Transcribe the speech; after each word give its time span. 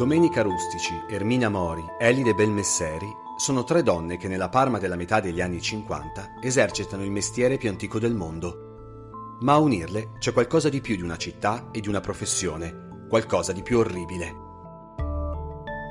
Domenica 0.00 0.40
Rustici, 0.40 0.94
Ermina 1.10 1.50
Mori, 1.50 1.84
Elide 1.98 2.32
Belmesseri 2.32 3.06
sono 3.36 3.64
tre 3.64 3.82
donne 3.82 4.16
che 4.16 4.28
nella 4.28 4.48
Parma 4.48 4.78
della 4.78 4.96
metà 4.96 5.20
degli 5.20 5.42
anni 5.42 5.60
50 5.60 6.38
esercitano 6.40 7.04
il 7.04 7.10
mestiere 7.10 7.58
più 7.58 7.68
antico 7.68 7.98
del 7.98 8.14
mondo. 8.14 9.36
Ma 9.40 9.52
a 9.52 9.58
unirle 9.58 10.12
c'è 10.18 10.32
qualcosa 10.32 10.70
di 10.70 10.80
più 10.80 10.96
di 10.96 11.02
una 11.02 11.18
città 11.18 11.68
e 11.70 11.80
di 11.80 11.88
una 11.90 12.00
professione, 12.00 13.04
qualcosa 13.10 13.52
di 13.52 13.60
più 13.60 13.76
orribile. 13.76 14.34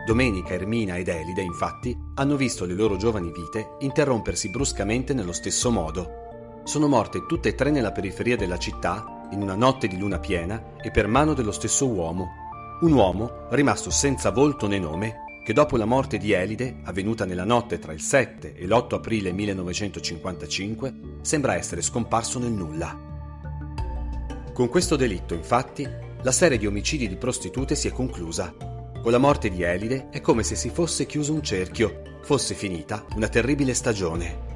Domenica, 0.08 0.56
Ermina 0.56 0.98
ed 0.98 1.08
Elide, 1.08 1.44
infatti, 1.44 1.96
hanno 2.16 2.36
visto 2.36 2.66
le 2.66 2.74
loro 2.74 2.98
giovani 2.98 3.32
vite 3.32 3.76
interrompersi 3.82 4.50
bruscamente 4.50 5.14
nello 5.14 5.34
stesso 5.34 5.70
modo. 5.70 6.62
Sono 6.64 6.88
morte 6.88 7.28
tutte 7.28 7.50
e 7.50 7.54
tre 7.54 7.70
nella 7.70 7.92
periferia 7.92 8.36
della 8.36 8.58
città, 8.58 9.28
in 9.34 9.44
una 9.44 9.54
notte 9.54 9.88
di 9.88 10.00
luna 10.00 10.18
piena 10.18 10.78
e 10.82 10.90
per 10.90 11.06
mano 11.06 11.36
dello 11.36 11.52
stesso 11.52 11.88
uomo, 11.88 12.49
un 12.82 12.94
uomo 12.94 13.48
rimasto 13.50 13.90
senza 13.90 14.32
volto 14.32 14.66
né 14.66 14.80
nome 14.80 15.28
che 15.44 15.52
dopo 15.52 15.76
la 15.76 15.86
morte 15.86 16.18
di 16.18 16.32
Elide, 16.32 16.78
avvenuta 16.84 17.26
nella 17.26 17.44
notte 17.44 17.80
tra 17.80 17.92
il 17.92 18.02
7 18.02 18.54
e 18.56 18.68
l'8 18.68 18.96
aprile 18.96 19.32
1955, 19.32 20.94
sembra 21.22 21.56
essere 21.56 21.82
scomparso 21.82 22.38
nel 22.38 22.52
nulla. 22.52 22.96
Con 24.54 24.70
questo 24.70 24.96
delitto, 24.96 25.34
infatti, 25.34 25.88
la 26.22 26.32
serie 26.32 26.60
di 26.60 26.68
omicidi 26.68 27.08
di 27.08 27.16
prostitute 27.16 27.74
si 27.74 27.88
è 27.88 27.92
conclusa. 27.92 28.54
Con 29.02 29.12
la 29.12 29.18
morte 29.18 29.50
di 29.50 29.64
Elide 29.64 30.10
è 30.12 30.22
come 30.22 30.44
se 30.44 30.56
si 30.56 30.70
fosse 30.70 31.08
chiuso 31.08 31.34
un 31.34 31.42
cerchio, 31.42 32.20
fosse 32.22 32.54
finita 32.54 33.04
una 33.16 33.28
terribile 33.28 33.74
stagione. 33.74 34.48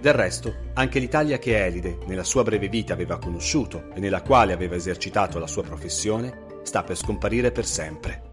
Del 0.00 0.14
resto, 0.14 0.54
anche 0.72 0.98
l'Italia 0.98 1.38
che 1.38 1.62
Elide, 1.62 1.98
nella 2.06 2.24
sua 2.24 2.44
breve 2.44 2.68
vita, 2.68 2.94
aveva 2.94 3.18
conosciuto 3.18 3.90
e 3.94 4.00
nella 4.00 4.22
quale 4.22 4.54
aveva 4.54 4.74
esercitato 4.74 5.38
la 5.38 5.46
sua 5.46 5.64
professione, 5.64 6.46
sta 6.62 6.82
per 6.82 6.96
scomparire 6.96 7.50
per 7.50 7.64
sempre. 7.66 8.27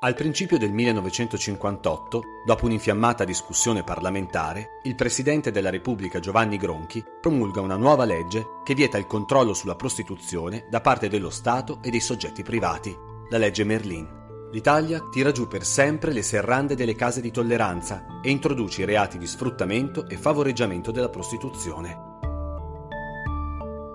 Al 0.00 0.14
principio 0.14 0.58
del 0.58 0.70
1958, 0.70 2.22
dopo 2.46 2.66
un'infiammata 2.66 3.24
discussione 3.24 3.82
parlamentare, 3.82 4.78
il 4.84 4.94
Presidente 4.94 5.50
della 5.50 5.70
Repubblica 5.70 6.20
Giovanni 6.20 6.56
Gronchi 6.56 7.04
promulga 7.20 7.60
una 7.60 7.74
nuova 7.74 8.04
legge 8.04 8.60
che 8.62 8.74
vieta 8.74 8.96
il 8.96 9.08
controllo 9.08 9.54
sulla 9.54 9.74
prostituzione 9.74 10.68
da 10.70 10.80
parte 10.80 11.08
dello 11.08 11.30
Stato 11.30 11.80
e 11.82 11.90
dei 11.90 11.98
soggetti 11.98 12.44
privati, 12.44 12.96
la 13.28 13.38
legge 13.38 13.64
Merlin. 13.64 14.06
L'Italia 14.52 15.02
tira 15.10 15.32
giù 15.32 15.48
per 15.48 15.64
sempre 15.64 16.12
le 16.12 16.22
serrande 16.22 16.76
delle 16.76 16.94
case 16.94 17.20
di 17.20 17.32
tolleranza 17.32 18.20
e 18.22 18.30
introduce 18.30 18.82
i 18.82 18.86
reati 18.86 19.18
di 19.18 19.26
sfruttamento 19.26 20.08
e 20.08 20.16
favoreggiamento 20.16 20.92
della 20.92 21.08
prostituzione. 21.08 22.06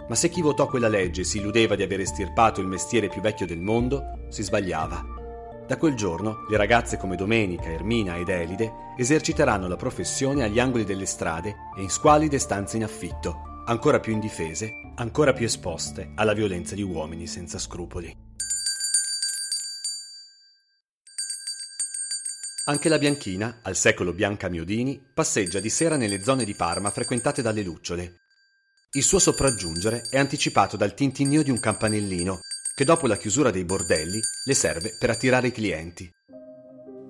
Ma 0.10 0.16
se 0.16 0.28
chi 0.28 0.42
votò 0.42 0.68
quella 0.68 0.90
legge 0.90 1.24
si 1.24 1.38
illudeva 1.38 1.78
di 1.78 1.84
aver 1.84 2.02
estirpato 2.02 2.60
il 2.60 2.68
mestiere 2.68 3.08
più 3.08 3.22
vecchio 3.22 3.46
del 3.46 3.62
mondo, 3.62 4.26
si 4.28 4.44
sbagliava. 4.44 5.22
Da 5.66 5.78
quel 5.78 5.96
giorno 5.96 6.46
le 6.50 6.58
ragazze 6.58 6.98
come 6.98 7.16
Domenica, 7.16 7.72
Ermina 7.72 8.18
ed 8.18 8.28
Elide 8.28 8.94
eserciteranno 8.98 9.70
la 9.70 9.78
professione 9.78 10.44
agli 10.44 10.60
angoli 10.60 10.84
delle 10.84 11.06
strade 11.06 11.56
e 11.78 11.82
in 11.82 11.90
squalide 11.90 12.38
stanze 12.38 12.76
in 12.76 12.84
affitto, 12.84 13.64
ancora 13.66 14.02
più 14.02 14.12
indifese, 14.12 14.74
ancora 14.96 15.32
più 15.32 15.46
esposte 15.46 16.12
alla 16.16 16.34
violenza 16.34 16.76
di 16.76 16.82
uomini 16.82 17.28
senza 17.28 17.58
scrupoli. 17.58 18.14
Anche 22.66 22.90
la 22.90 22.98
Bianchina, 22.98 23.60
al 23.62 23.78
secolo 23.78 24.14
Bianca 24.14 24.50
Miodini, 24.50 25.02
passeggia 25.14 25.62
di 25.62 25.70
sera 25.70 25.96
nelle 25.96 26.24
zone 26.24 26.44
di 26.44 26.56
Parma 26.56 26.92
frequentate 26.92 27.42
dalle 27.42 27.64
lucciole. 27.64 28.20
Il 28.92 29.04
suo 29.04 29.18
sopraggiungere 29.18 30.02
è 30.10 30.18
anticipato 30.18 30.76
dal 30.76 30.94
tintinnio 30.94 31.42
di 31.42 31.52
un 31.52 31.60
campanellino 31.60 32.40
che 32.76 32.86
dopo 32.86 33.08
la 33.08 33.18
chiusura 33.18 33.52
dei 33.52 33.66
bordelli 33.66 34.20
le 34.46 34.54
serve 34.54 34.96
per 34.98 35.10
attirare 35.10 35.48
i 35.48 35.52
clienti. 35.52 36.12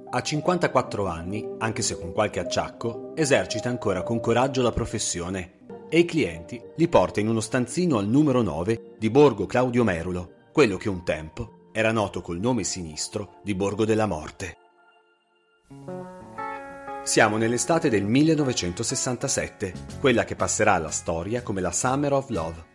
A 0.09 0.22
54 0.22 1.07
anni, 1.07 1.44
anche 1.57 1.81
se 1.81 1.97
con 1.97 2.12
qualche 2.12 2.40
acciacco, 2.40 3.13
esercita 3.16 3.69
ancora 3.69 4.03
con 4.03 4.19
coraggio 4.19 4.62
la 4.62 4.72
professione 4.72 5.62
e 5.90 6.00
i 6.00 6.06
clienti 6.06 6.62
li 6.75 6.88
porta 6.88 7.19
in 7.19 7.28
uno 7.28 7.40
stanzino 7.40 7.97
al 7.97 8.07
numero 8.07 8.41
9 8.41 8.96
di 9.00 9.09
Borgo 9.09 9.46
Claudio 9.46 9.84
Merulo, 9.84 10.50
quello 10.51 10.78
che 10.78 10.90
un 10.90 11.03
tempo 11.03 11.69
era 11.72 11.91
noto 11.91 12.22
col 12.22 12.40
nome 12.40 12.63
sinistro 12.63 13.40
di 13.44 13.56
Borgo 13.56 13.85
della 13.85 14.06
Morte. 14.06 14.57
Siamo 17.03 17.38
nell'estate 17.38 17.90
del 17.90 18.06
1967, 18.06 19.74
quella 20.00 20.24
che 20.24 20.35
passerà 20.35 20.74
alla 20.74 20.91
storia 20.91 21.41
come 21.41 21.59
la 21.59 21.72
Summer 21.72 22.13
of 22.13 22.30
Love. 22.30 22.73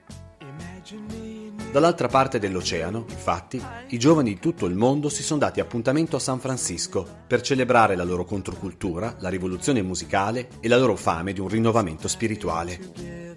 Dall'altra 1.71 2.09
parte 2.09 2.39
dell'oceano, 2.39 3.05
infatti, 3.11 3.63
i 3.89 3.99
giovani 3.99 4.31
di 4.31 4.41
tutto 4.41 4.65
il 4.65 4.75
mondo 4.75 5.11
si 5.11 5.23
sono 5.23 5.41
dati 5.41 5.61
appuntamento 5.61 6.17
a 6.17 6.21
San 6.21 6.41
Francisco 6.41 7.07
per 7.27 7.43
celebrare 7.43 7.95
la 7.95 8.05
loro 8.05 8.25
controcultura, 8.25 9.17
la 9.21 9.29
rivoluzione 9.29 9.83
musicale 9.83 10.49
e 10.61 10.69
la 10.69 10.79
loro 10.79 10.97
fame 10.97 11.35
di 11.35 11.41
un 11.41 11.49
rinnovamento 11.49 12.09
spirituale. 12.09 13.37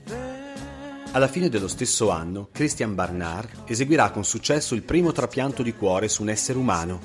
Alla 1.11 1.27
fine 1.27 1.49
dello 1.49 1.67
stesso 1.67 2.09
anno, 2.09 2.47
Christian 2.53 2.95
Barnard 2.95 3.63
eseguirà 3.65 4.11
con 4.11 4.23
successo 4.23 4.75
il 4.75 4.83
primo 4.83 5.11
trapianto 5.11 5.61
di 5.61 5.73
cuore 5.73 6.07
su 6.07 6.21
un 6.21 6.29
essere 6.29 6.57
umano. 6.57 7.01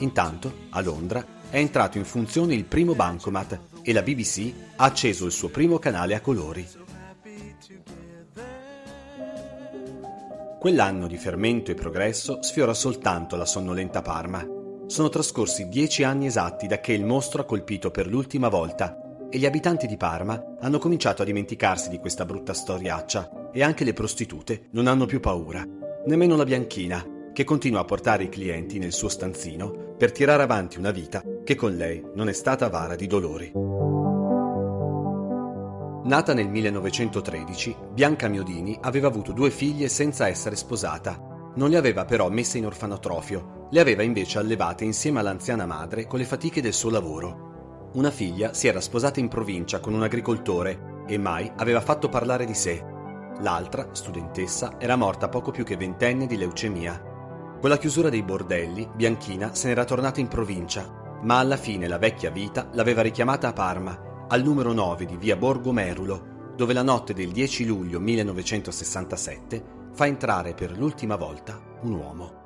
Intanto, 0.00 0.66
a 0.70 0.82
Londra, 0.82 1.24
è 1.48 1.56
entrato 1.56 1.96
in 1.96 2.04
funzione 2.04 2.54
il 2.54 2.64
primo 2.64 2.94
bancomat 2.94 3.60
e 3.80 3.92
la 3.94 4.02
BBC 4.02 4.52
ha 4.76 4.84
acceso 4.84 5.24
il 5.24 5.32
suo 5.32 5.48
primo 5.48 5.78
canale 5.78 6.14
a 6.14 6.20
colori. 6.20 6.85
Quell'anno 10.66 11.06
di 11.06 11.16
fermento 11.16 11.70
e 11.70 11.74
progresso 11.74 12.42
sfiora 12.42 12.74
soltanto 12.74 13.36
la 13.36 13.44
sonnolenta 13.44 14.02
Parma. 14.02 14.44
Sono 14.86 15.08
trascorsi 15.08 15.68
dieci 15.68 16.02
anni 16.02 16.26
esatti 16.26 16.66
da 16.66 16.80
che 16.80 16.92
il 16.92 17.04
mostro 17.04 17.42
ha 17.42 17.44
colpito 17.44 17.92
per 17.92 18.08
l'ultima 18.08 18.48
volta 18.48 19.28
e 19.30 19.38
gli 19.38 19.46
abitanti 19.46 19.86
di 19.86 19.96
Parma 19.96 20.56
hanno 20.58 20.80
cominciato 20.80 21.22
a 21.22 21.24
dimenticarsi 21.24 21.88
di 21.88 22.00
questa 22.00 22.24
brutta 22.24 22.52
storiaccia 22.52 23.50
e 23.52 23.62
anche 23.62 23.84
le 23.84 23.92
prostitute 23.92 24.66
non 24.70 24.88
hanno 24.88 25.06
più 25.06 25.20
paura, 25.20 25.64
nemmeno 26.04 26.34
la 26.34 26.44
bianchina, 26.44 27.30
che 27.32 27.44
continua 27.44 27.82
a 27.82 27.84
portare 27.84 28.24
i 28.24 28.28
clienti 28.28 28.80
nel 28.80 28.92
suo 28.92 29.08
stanzino 29.08 29.94
per 29.96 30.10
tirare 30.10 30.42
avanti 30.42 30.78
una 30.78 30.90
vita 30.90 31.22
che 31.44 31.54
con 31.54 31.76
lei 31.76 32.04
non 32.16 32.28
è 32.28 32.32
stata 32.32 32.64
avara 32.64 32.96
di 32.96 33.06
dolori. 33.06 33.95
Nata 36.06 36.34
nel 36.34 36.48
1913, 36.48 37.76
Bianca 37.92 38.28
Miodini 38.28 38.78
aveva 38.82 39.08
avuto 39.08 39.32
due 39.32 39.50
figlie 39.50 39.88
senza 39.88 40.28
essere 40.28 40.54
sposata. 40.54 41.50
Non 41.56 41.68
le 41.68 41.76
aveva 41.76 42.04
però 42.04 42.30
messe 42.30 42.58
in 42.58 42.66
orfanotrofio, 42.66 43.66
le 43.72 43.80
aveva 43.80 44.04
invece 44.04 44.38
allevate 44.38 44.84
insieme 44.84 45.18
all'anziana 45.18 45.66
madre 45.66 46.06
con 46.06 46.20
le 46.20 46.24
fatiche 46.24 46.62
del 46.62 46.74
suo 46.74 46.90
lavoro. 46.90 47.88
Una 47.94 48.12
figlia 48.12 48.54
si 48.54 48.68
era 48.68 48.80
sposata 48.80 49.18
in 49.18 49.26
provincia 49.26 49.80
con 49.80 49.94
un 49.94 50.04
agricoltore 50.04 51.02
e 51.08 51.18
mai 51.18 51.50
aveva 51.56 51.80
fatto 51.80 52.08
parlare 52.08 52.44
di 52.44 52.54
sé. 52.54 52.80
L'altra, 53.40 53.88
studentessa, 53.90 54.76
era 54.78 54.94
morta 54.94 55.28
poco 55.28 55.50
più 55.50 55.64
che 55.64 55.76
ventenne 55.76 56.28
di 56.28 56.36
leucemia. 56.36 57.02
Con 57.60 57.68
la 57.68 57.78
chiusura 57.78 58.10
dei 58.10 58.22
bordelli, 58.22 58.88
Bianchina 58.94 59.54
se 59.56 59.66
n'era 59.66 59.82
tornata 59.82 60.20
in 60.20 60.28
provincia, 60.28 61.18
ma 61.22 61.40
alla 61.40 61.56
fine 61.56 61.88
la 61.88 61.98
vecchia 61.98 62.30
vita 62.30 62.68
l'aveva 62.74 63.02
richiamata 63.02 63.48
a 63.48 63.52
Parma 63.52 64.05
al 64.28 64.42
numero 64.42 64.72
9 64.72 65.06
di 65.06 65.16
via 65.16 65.36
Borgo 65.36 65.72
Merulo, 65.72 66.54
dove 66.56 66.72
la 66.72 66.82
notte 66.82 67.14
del 67.14 67.30
10 67.30 67.64
luglio 67.64 68.00
1967 68.00 69.74
fa 69.92 70.06
entrare 70.06 70.52
per 70.54 70.76
l'ultima 70.76 71.14
volta 71.16 71.60
un 71.82 71.92
uomo. 71.92 72.44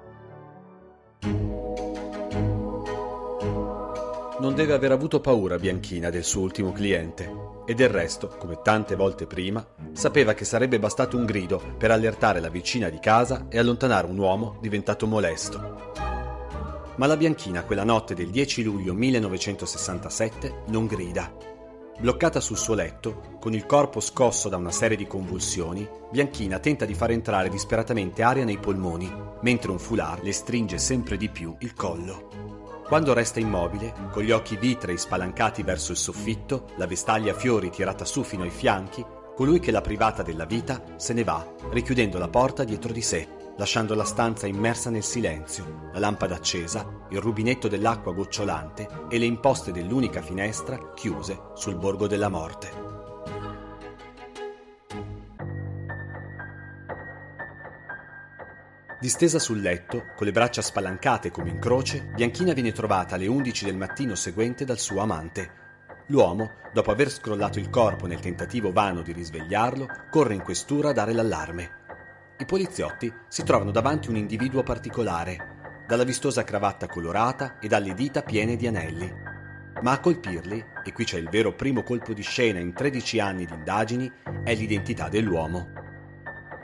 Non 4.40 4.54
deve 4.54 4.72
aver 4.72 4.92
avuto 4.92 5.20
paura 5.20 5.58
Bianchina 5.58 6.10
del 6.10 6.24
suo 6.24 6.42
ultimo 6.42 6.72
cliente 6.72 7.48
e 7.66 7.74
del 7.74 7.88
resto, 7.88 8.28
come 8.38 8.60
tante 8.62 8.94
volte 8.94 9.26
prima, 9.26 9.66
sapeva 9.92 10.34
che 10.34 10.44
sarebbe 10.44 10.78
bastato 10.78 11.16
un 11.16 11.24
grido 11.24 11.62
per 11.78 11.90
allertare 11.90 12.40
la 12.40 12.48
vicina 12.48 12.88
di 12.88 12.98
casa 12.98 13.46
e 13.48 13.58
allontanare 13.58 14.06
un 14.06 14.18
uomo 14.18 14.58
diventato 14.60 15.06
molesto. 15.06 15.92
Ma 16.96 17.06
la 17.06 17.16
Bianchina 17.16 17.64
quella 17.64 17.84
notte 17.84 18.14
del 18.14 18.28
10 18.28 18.62
luglio 18.64 18.92
1967 18.92 20.64
non 20.66 20.86
grida. 20.86 21.49
Bloccata 22.00 22.40
sul 22.40 22.56
suo 22.56 22.72
letto, 22.72 23.36
con 23.38 23.52
il 23.52 23.66
corpo 23.66 24.00
scosso 24.00 24.48
da 24.48 24.56
una 24.56 24.70
serie 24.70 24.96
di 24.96 25.06
convulsioni, 25.06 25.86
Bianchina 26.10 26.58
tenta 26.58 26.86
di 26.86 26.94
far 26.94 27.10
entrare 27.10 27.50
disperatamente 27.50 28.22
aria 28.22 28.42
nei 28.42 28.56
polmoni, 28.56 29.12
mentre 29.42 29.70
un 29.70 29.78
foulard 29.78 30.22
le 30.22 30.32
stringe 30.32 30.78
sempre 30.78 31.18
di 31.18 31.28
più 31.28 31.54
il 31.58 31.74
collo. 31.74 32.82
Quando 32.88 33.12
resta 33.12 33.38
immobile, 33.38 33.92
con 34.12 34.22
gli 34.22 34.30
occhi 34.30 34.56
vitrei 34.56 34.96
spalancati 34.96 35.62
verso 35.62 35.92
il 35.92 35.98
soffitto, 35.98 36.68
la 36.76 36.86
vestaglia 36.86 37.32
a 37.32 37.36
fiori 37.36 37.68
tirata 37.68 38.06
su 38.06 38.22
fino 38.22 38.44
ai 38.44 38.50
fianchi, 38.50 39.04
colui 39.36 39.60
che 39.60 39.70
l'ha 39.70 39.82
privata 39.82 40.22
della 40.22 40.46
vita 40.46 40.82
se 40.96 41.12
ne 41.12 41.22
va, 41.22 41.46
richiudendo 41.70 42.16
la 42.16 42.28
porta 42.28 42.64
dietro 42.64 42.94
di 42.94 43.02
sé, 43.02 43.28
lasciando 43.60 43.94
la 43.94 44.04
stanza 44.04 44.46
immersa 44.46 44.88
nel 44.88 45.02
silenzio, 45.02 45.90
la 45.92 45.98
lampada 45.98 46.34
accesa, 46.34 47.04
il 47.10 47.20
rubinetto 47.20 47.68
dell'acqua 47.68 48.14
gocciolante 48.14 48.88
e 49.10 49.18
le 49.18 49.26
imposte 49.26 49.70
dell'unica 49.70 50.22
finestra 50.22 50.94
chiuse 50.94 51.38
sul 51.54 51.76
borgo 51.76 52.06
della 52.06 52.30
morte. 52.30 52.88
Distesa 58.98 59.38
sul 59.38 59.60
letto, 59.60 60.04
con 60.16 60.26
le 60.26 60.32
braccia 60.32 60.62
spalancate 60.62 61.30
come 61.30 61.50
in 61.50 61.58
croce, 61.58 62.12
Bianchina 62.14 62.54
viene 62.54 62.72
trovata 62.72 63.16
alle 63.16 63.26
11 63.26 63.66
del 63.66 63.76
mattino 63.76 64.14
seguente 64.14 64.64
dal 64.64 64.78
suo 64.78 65.02
amante. 65.02 65.58
L'uomo, 66.06 66.52
dopo 66.72 66.90
aver 66.90 67.10
scrollato 67.10 67.58
il 67.58 67.68
corpo 67.68 68.06
nel 68.06 68.20
tentativo 68.20 68.72
vano 68.72 69.02
di 69.02 69.12
risvegliarlo, 69.12 69.86
corre 70.10 70.32
in 70.32 70.42
questura 70.42 70.88
a 70.88 70.92
dare 70.94 71.12
l'allarme. 71.12 71.79
I 72.40 72.46
poliziotti 72.46 73.12
si 73.28 73.42
trovano 73.42 73.70
davanti 73.70 74.08
un 74.08 74.16
individuo 74.16 74.62
particolare, 74.62 75.82
dalla 75.86 76.04
vistosa 76.04 76.42
cravatta 76.42 76.86
colorata 76.86 77.58
e 77.58 77.68
dalle 77.68 77.92
dita 77.92 78.22
piene 78.22 78.56
di 78.56 78.66
anelli. 78.66 79.12
Ma 79.82 79.92
a 79.92 80.00
colpirli, 80.00 80.64
e 80.82 80.90
qui 80.94 81.04
c'è 81.04 81.18
il 81.18 81.28
vero 81.28 81.52
primo 81.52 81.82
colpo 81.82 82.14
di 82.14 82.22
scena 82.22 82.58
in 82.58 82.72
13 82.72 83.20
anni 83.20 83.44
di 83.44 83.52
indagini, 83.52 84.10
è 84.42 84.54
l'identità 84.54 85.10
dell'uomo. 85.10 85.68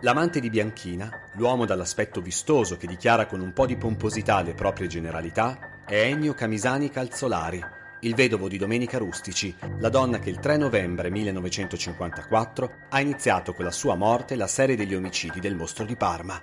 L'amante 0.00 0.40
di 0.40 0.49
Bianchina, 0.49 1.11
l'uomo 1.34 1.67
dall'aspetto 1.67 2.23
vistoso 2.23 2.78
che 2.78 2.87
dichiara 2.87 3.26
con 3.26 3.40
un 3.40 3.52
po' 3.52 3.67
di 3.67 3.76
pomposità 3.76 4.40
le 4.40 4.55
proprie 4.55 4.87
generalità, 4.87 5.82
è 5.84 6.00
Ennio 6.00 6.32
Camisani 6.32 6.88
Calzolari, 6.88 7.62
il 8.00 8.14
vedovo 8.14 8.48
di 8.48 8.58
Domenica 8.58 8.98
Rustici, 8.98 9.54
la 9.78 9.88
donna 9.88 10.19
che 10.19 10.31
il 10.31 10.38
3 10.38 10.56
novembre 10.56 11.10
1954 11.10 12.70
ha 12.90 13.00
iniziato 13.00 13.52
con 13.52 13.64
la 13.64 13.70
sua 13.70 13.94
morte 13.94 14.37
la 14.37 14.46
serie 14.46 14.76
degli 14.76 14.94
omicidi 14.94 15.40
del 15.40 15.54
mostro 15.54 15.84
di 15.84 15.96
Parma. 15.96 16.40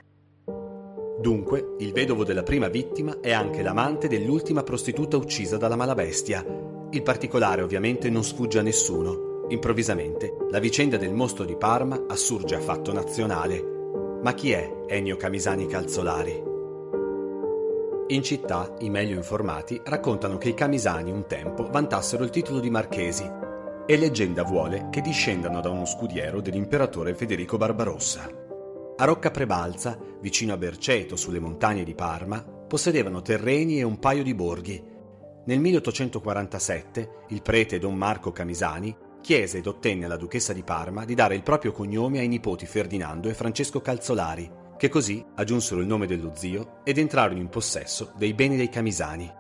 Dunque, 1.20 1.76
il 1.80 1.94
vedovo 1.94 2.24
della 2.24 2.44
prima 2.44 2.68
vittima 2.68 3.20
è 3.22 3.32
anche 3.32 3.62
l'amante 3.62 4.08
dell'ultima 4.08 4.64
prostituta 4.64 5.18
uccisa 5.18 5.58
dalla 5.58 5.76
malabestia. 5.76 6.46
Il 6.92 7.04
particolare 7.04 7.62
ovviamente 7.62 8.10
non 8.10 8.24
sfugge 8.24 8.60
a 8.60 8.64
nessuno, 8.64 9.32
Improvvisamente, 9.50 10.36
la 10.50 10.60
vicenda 10.60 10.98
del 10.98 11.14
mostro 11.14 11.44
di 11.44 11.56
Parma 11.56 12.06
assurge 12.08 12.56
a 12.56 12.62
fatto 12.62 12.94
nazionale. 12.94 14.20
Ma 14.22 14.34
chi 14.34 14.52
è 14.52 14.84
Ennio 14.88 15.18
Camisani 15.18 15.68
Calzolari? 15.68 16.53
In 18.08 18.22
città, 18.22 18.76
i 18.80 18.90
meglio 18.90 19.16
informati 19.16 19.80
raccontano 19.86 20.38
che 20.38 20.50
i 20.50 20.54
Camisani 20.54 21.10
un 21.10 21.26
tempo 21.26 21.70
vantassero 21.70 22.26
il 22.26 22.32
titolo 22.32 22.60
di 22.60 22.70
marchesi 22.70 23.24
e 23.86 23.98
leggenda 23.98 24.44
vuole 24.44 24.90
che 24.92 25.00
discendano 25.00 25.62
da 25.62 25.70
uno 25.70 25.86
scudiero 25.86 26.42
dell'imperatore 26.42 27.16
Federico 27.16 27.56
Barbarossa. 27.56 28.30
A 28.98 29.06
Rocca 29.06 29.32
Prebalza, 29.32 29.98
vicino 30.20 30.52
a 30.52 30.58
Berceto, 30.58 31.16
sulle 31.16 31.40
montagne 31.40 31.86
di 31.86 31.96
Parma, 31.96 32.44
possedevano 32.44 33.22
terreni 33.22 33.80
e 33.80 33.84
un 33.84 33.98
paio 33.98 34.22
di 34.22 34.36
borghi. 34.36 34.84
Nel 35.46 35.60
1847 35.60 37.10
il 37.30 37.42
prete 37.42 37.80
Don 37.80 37.96
Marco 37.96 38.34
Camisani 38.34 38.96
chiese 39.22 39.60
ed 39.60 39.68
ottenne 39.68 40.06
alla 40.06 40.18
duchessa 40.18 40.52
di 40.52 40.64
Parma 40.64 41.06
di 41.06 41.16
dare 41.16 41.36
il 41.36 41.44
proprio 41.44 41.72
cognome 41.72 42.20
ai 42.20 42.28
nipoti 42.28 42.66
Ferdinando 42.66 43.30
e 43.30 43.34
Francesco 43.34 43.80
Calzolari, 43.80 44.63
che 44.84 44.90
così 44.90 45.26
aggiunsero 45.36 45.80
il 45.80 45.88
nome 45.88 46.08
dello 46.08 46.34
zio 46.36 46.82
ed 46.84 46.98
entrarono 46.98 47.40
in 47.40 47.48
possesso 47.48 48.12
dei 48.18 48.34
beni 48.34 48.58
dei 48.58 48.68
Camisani. 48.68 49.34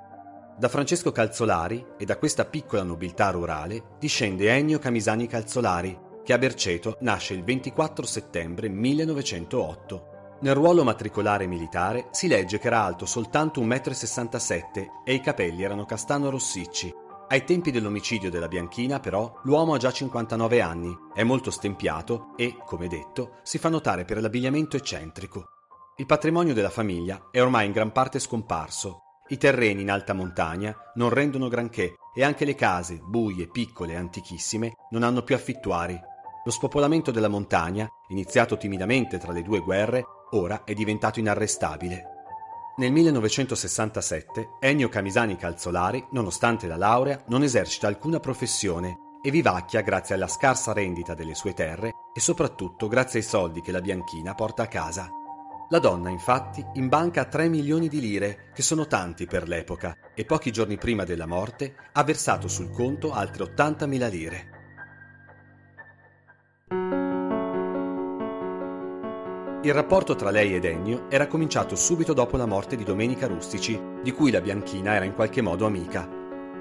Da 0.58 0.70
Francesco 0.70 1.12
Calzolari 1.12 1.86
e 1.98 2.06
da 2.06 2.16
questa 2.16 2.46
piccola 2.46 2.82
nobiltà 2.82 3.30
rurale 3.30 3.96
discende 4.00 4.50
Ennio 4.50 4.80
Camisani 4.80 5.28
Calzolari, 5.28 6.00
che 6.24 6.32
a 6.32 6.38
Berceto 6.38 6.96
nasce 7.02 7.34
il 7.34 7.44
24 7.44 8.06
settembre 8.06 8.70
1908. 8.70 10.38
Nel 10.40 10.56
ruolo 10.56 10.86
matricolare 10.86 11.46
militare 11.46 12.08
si 12.12 12.30
legge 12.30 12.58
che 12.58 12.68
era 12.68 12.82
alto 12.82 13.06
soltanto 13.06 13.60
1,67 13.60 14.80
m 14.80 14.86
e 15.04 15.14
i 15.14 15.20
capelli 15.20 15.64
erano 15.64 15.84
castano 15.84 16.30
rossicci, 16.30 16.90
ai 17.28 17.44
tempi 17.44 17.72
dell'omicidio 17.72 18.30
della 18.30 18.48
Bianchina, 18.48 19.00
però, 19.00 19.40
l'uomo 19.44 19.74
ha 19.74 19.78
già 19.78 19.92
59 19.92 20.62
anni, 20.62 20.96
è 21.14 21.24
molto 21.24 21.52
stempiato 21.52 22.34
e, 22.36 22.58
come 22.66 22.88
detto, 22.88 23.40
si 23.44 23.58
fa 23.58 23.70
notare 23.70 24.06
per 24.06 24.22
l'abbigliamento 24.22 24.78
eccentrico. 24.78 25.46
Il 25.98 26.06
patrimonio 26.06 26.54
della 26.54 26.70
famiglia 26.70 27.30
è 27.32 27.42
ormai 27.42 27.66
in 27.68 27.72
gran 27.72 27.92
parte 27.92 28.20
scomparso. 28.20 29.00
I 29.28 29.38
terreni 29.38 29.82
in 29.82 29.92
alta 29.92 30.14
montagna 30.14 30.76
non 30.96 31.10
rendono 31.10 31.48
granché 31.48 31.96
e 32.16 32.24
anche 32.24 32.46
le 32.46 32.56
case, 32.56 33.00
buie, 33.04 33.48
piccole 33.48 33.94
e 33.94 33.98
antichissime, 33.98 34.74
non 34.92 35.04
hanno 35.04 35.24
più 35.24 35.36
affittuari. 35.36 36.00
Lo 36.46 36.52
spopolamento 36.52 37.12
della 37.12 37.30
montagna, 37.30 37.88
iniziato 38.10 38.58
timidamente 38.58 39.18
tra 39.18 39.32
le 39.32 39.42
due 39.42 39.60
guerre, 39.60 40.04
ora 40.32 40.64
è 40.66 40.74
diventato 40.74 41.20
inarrestabile. 41.20 42.13
Nel 42.76 42.92
1967 42.92 44.58
Ennio 44.60 44.90
Camisani 44.90 45.36
Calzolari, 45.36 46.08
nonostante 46.14 46.66
la 46.66 46.76
laurea, 46.76 47.22
non 47.28 47.44
esercita 47.44 47.86
alcuna 47.86 48.20
professione 48.20 48.98
e 49.22 49.30
vivacchia 49.30 49.82
grazie 49.82 50.16
alla 50.16 50.28
scarsa 50.28 50.74
rendita 50.74 51.14
delle 51.14 51.36
sue 51.36 51.54
terre 51.54 51.92
e 52.12 52.20
soprattutto 52.20 52.88
grazie 52.88 53.20
ai 53.20 53.26
soldi 53.26 53.62
che 53.62 53.72
la 53.72 53.80
Bianchina 53.80 54.34
porta 54.34 54.64
a 54.64 54.68
casa. 54.68 55.08
La 55.70 55.78
donna, 55.78 56.10
infatti, 56.10 56.66
in 56.74 56.88
banca 56.88 57.22
ha 57.22 57.26
3 57.26 57.48
milioni 57.48 57.88
di 57.88 58.00
lire, 58.00 58.50
che 58.56 58.64
sono 58.64 58.88
tanti 58.88 59.28
per 59.28 59.48
l'epoca, 59.48 59.96
e 60.16 60.26
pochi 60.26 60.50
giorni 60.50 60.78
prima 60.78 61.04
della 61.04 61.28
morte 61.28 61.76
ha 61.92 62.04
versato 62.04 62.48
sul 62.48 62.72
conto 62.72 63.14
altre 63.14 63.44
80 63.44 63.86
mila 63.86 64.08
lire. 64.08 64.50
Il 69.64 69.74
rapporto 69.74 70.16
tra 70.16 70.30
lei 70.30 70.54
ed 70.54 70.66
Ennio 70.66 71.06
era 71.08 71.26
cominciato 71.26 71.78
subito 71.78 72.12
dopo 72.12 72.36
la 72.36 72.46
morte 72.46 72.76
di 72.76 72.84
Domenica 72.84 73.28
Rustici, 73.28 73.80
di 74.02 74.12
cui 74.12 74.30
la 74.30 74.42
Bianchina 74.42 74.94
era 74.94 75.06
in 75.06 75.14
qualche 75.14 75.42
modo 75.42 75.66
amica. 75.66 76.06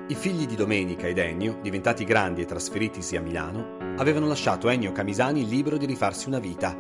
I 0.07 0.15
figli 0.15 0.47
di 0.47 0.55
Domenica 0.55 1.09
ed 1.09 1.19
Ennio, 1.19 1.59
diventati 1.61 2.05
grandi 2.05 2.43
e 2.43 2.45
trasferitisi 2.45 3.17
a 3.17 3.21
Milano, 3.21 3.95
avevano 3.97 4.29
lasciato 4.29 4.69
Ennio 4.69 4.93
Camisani 4.93 5.49
libero 5.49 5.79
di 5.79 5.87
rifarsi 5.87 6.29
una 6.29 6.39
vita, 6.39 6.79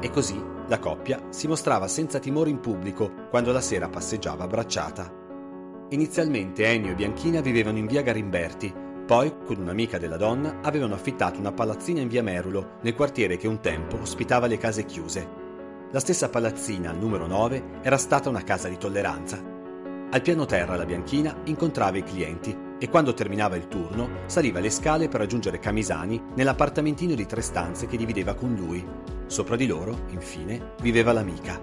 e 0.00 0.10
così 0.10 0.40
la 0.68 0.78
coppia 0.78 1.20
si 1.30 1.48
mostrava 1.48 1.88
senza 1.88 2.20
timore 2.20 2.50
in 2.50 2.60
pubblico 2.60 3.10
quando 3.28 3.50
la 3.50 3.60
sera 3.60 3.88
passeggiava 3.88 4.44
abbracciata. 4.44 5.12
Inizialmente 5.88 6.66
Ennio 6.66 6.92
e 6.92 6.94
Bianchina 6.94 7.40
vivevano 7.40 7.78
in 7.78 7.86
via 7.86 8.02
Garimberti, 8.02 8.72
poi, 9.04 9.34
con 9.44 9.56
un'amica 9.58 9.98
della 9.98 10.16
donna, 10.16 10.60
avevano 10.62 10.94
affittato 10.94 11.40
una 11.40 11.52
palazzina 11.52 12.00
in 12.00 12.06
via 12.06 12.22
Merulo, 12.22 12.78
nel 12.82 12.94
quartiere 12.94 13.36
che 13.36 13.48
un 13.48 13.58
tempo 13.60 13.98
ospitava 14.00 14.46
le 14.46 14.56
case 14.56 14.84
chiuse. 14.84 15.42
La 15.94 16.00
stessa 16.00 16.28
palazzina, 16.28 16.90
al 16.90 16.98
numero 16.98 17.28
9, 17.28 17.78
era 17.82 17.96
stata 17.98 18.28
una 18.28 18.42
casa 18.42 18.66
di 18.66 18.76
tolleranza. 18.76 19.40
Al 20.10 20.22
piano 20.22 20.44
terra 20.44 20.74
la 20.74 20.84
Bianchina 20.84 21.42
incontrava 21.44 21.96
i 21.96 22.02
clienti 22.02 22.52
e 22.80 22.88
quando 22.88 23.14
terminava 23.14 23.54
il 23.54 23.68
turno 23.68 24.22
saliva 24.26 24.58
le 24.58 24.70
scale 24.70 25.06
per 25.06 25.20
raggiungere 25.20 25.60
Camisani 25.60 26.20
nell'appartamentino 26.34 27.14
di 27.14 27.26
tre 27.26 27.42
stanze 27.42 27.86
che 27.86 27.96
divideva 27.96 28.34
con 28.34 28.56
lui. 28.56 28.84
Sopra 29.26 29.54
di 29.54 29.68
loro, 29.68 30.06
infine, 30.08 30.72
viveva 30.80 31.12
l'amica. 31.12 31.60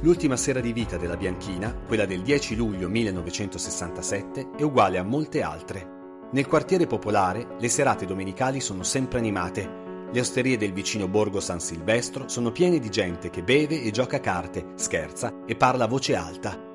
L'ultima 0.00 0.36
sera 0.36 0.60
di 0.60 0.74
vita 0.74 0.98
della 0.98 1.16
Bianchina, 1.16 1.74
quella 1.86 2.04
del 2.04 2.20
10 2.20 2.54
luglio 2.54 2.90
1967, 2.90 4.50
è 4.58 4.62
uguale 4.62 4.98
a 4.98 5.02
molte 5.02 5.40
altre. 5.40 6.00
Nel 6.32 6.46
quartiere 6.46 6.86
popolare 6.86 7.56
le 7.58 7.68
serate 7.70 8.04
domenicali 8.04 8.60
sono 8.60 8.82
sempre 8.82 9.20
animate 9.20 9.80
le 10.12 10.20
osterie 10.20 10.58
del 10.58 10.74
vicino 10.74 11.08
borgo 11.08 11.40
San 11.40 11.58
Silvestro 11.58 12.28
sono 12.28 12.52
piene 12.52 12.78
di 12.78 12.90
gente 12.90 13.30
che 13.30 13.42
beve 13.42 13.82
e 13.82 13.90
gioca 13.90 14.16
a 14.16 14.20
carte, 14.20 14.72
scherza 14.74 15.44
e 15.46 15.56
parla 15.56 15.84
a 15.84 15.88
voce 15.88 16.14
alta. 16.14 16.70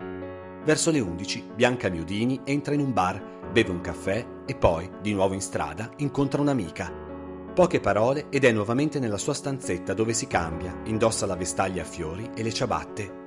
Verso 0.65 0.89
le 0.89 0.99
11 0.99 1.51
Bianca 1.53 1.87
Miudini 1.89 2.41
entra 2.43 2.73
in 2.73 2.79
un 2.79 2.93
bar, 2.93 3.49
beve 3.51 3.69
un 3.69 3.79
caffè 3.79 4.25
e 4.43 4.55
poi, 4.55 4.89
di 5.01 5.13
nuovo 5.13 5.35
in 5.35 5.41
strada, 5.41 5.91
incontra 5.97 6.41
un'amica. 6.41 6.91
Poche 7.53 7.79
parole 7.79 8.25
ed 8.31 8.43
è 8.43 8.51
nuovamente 8.51 8.97
nella 8.99 9.19
sua 9.19 9.35
stanzetta 9.35 9.93
dove 9.93 10.13
si 10.13 10.25
cambia, 10.25 10.75
indossa 10.85 11.27
la 11.27 11.35
vestaglia 11.35 11.83
a 11.83 11.85
fiori 11.85 12.31
e 12.35 12.41
le 12.41 12.51
ciabatte. 12.51 13.25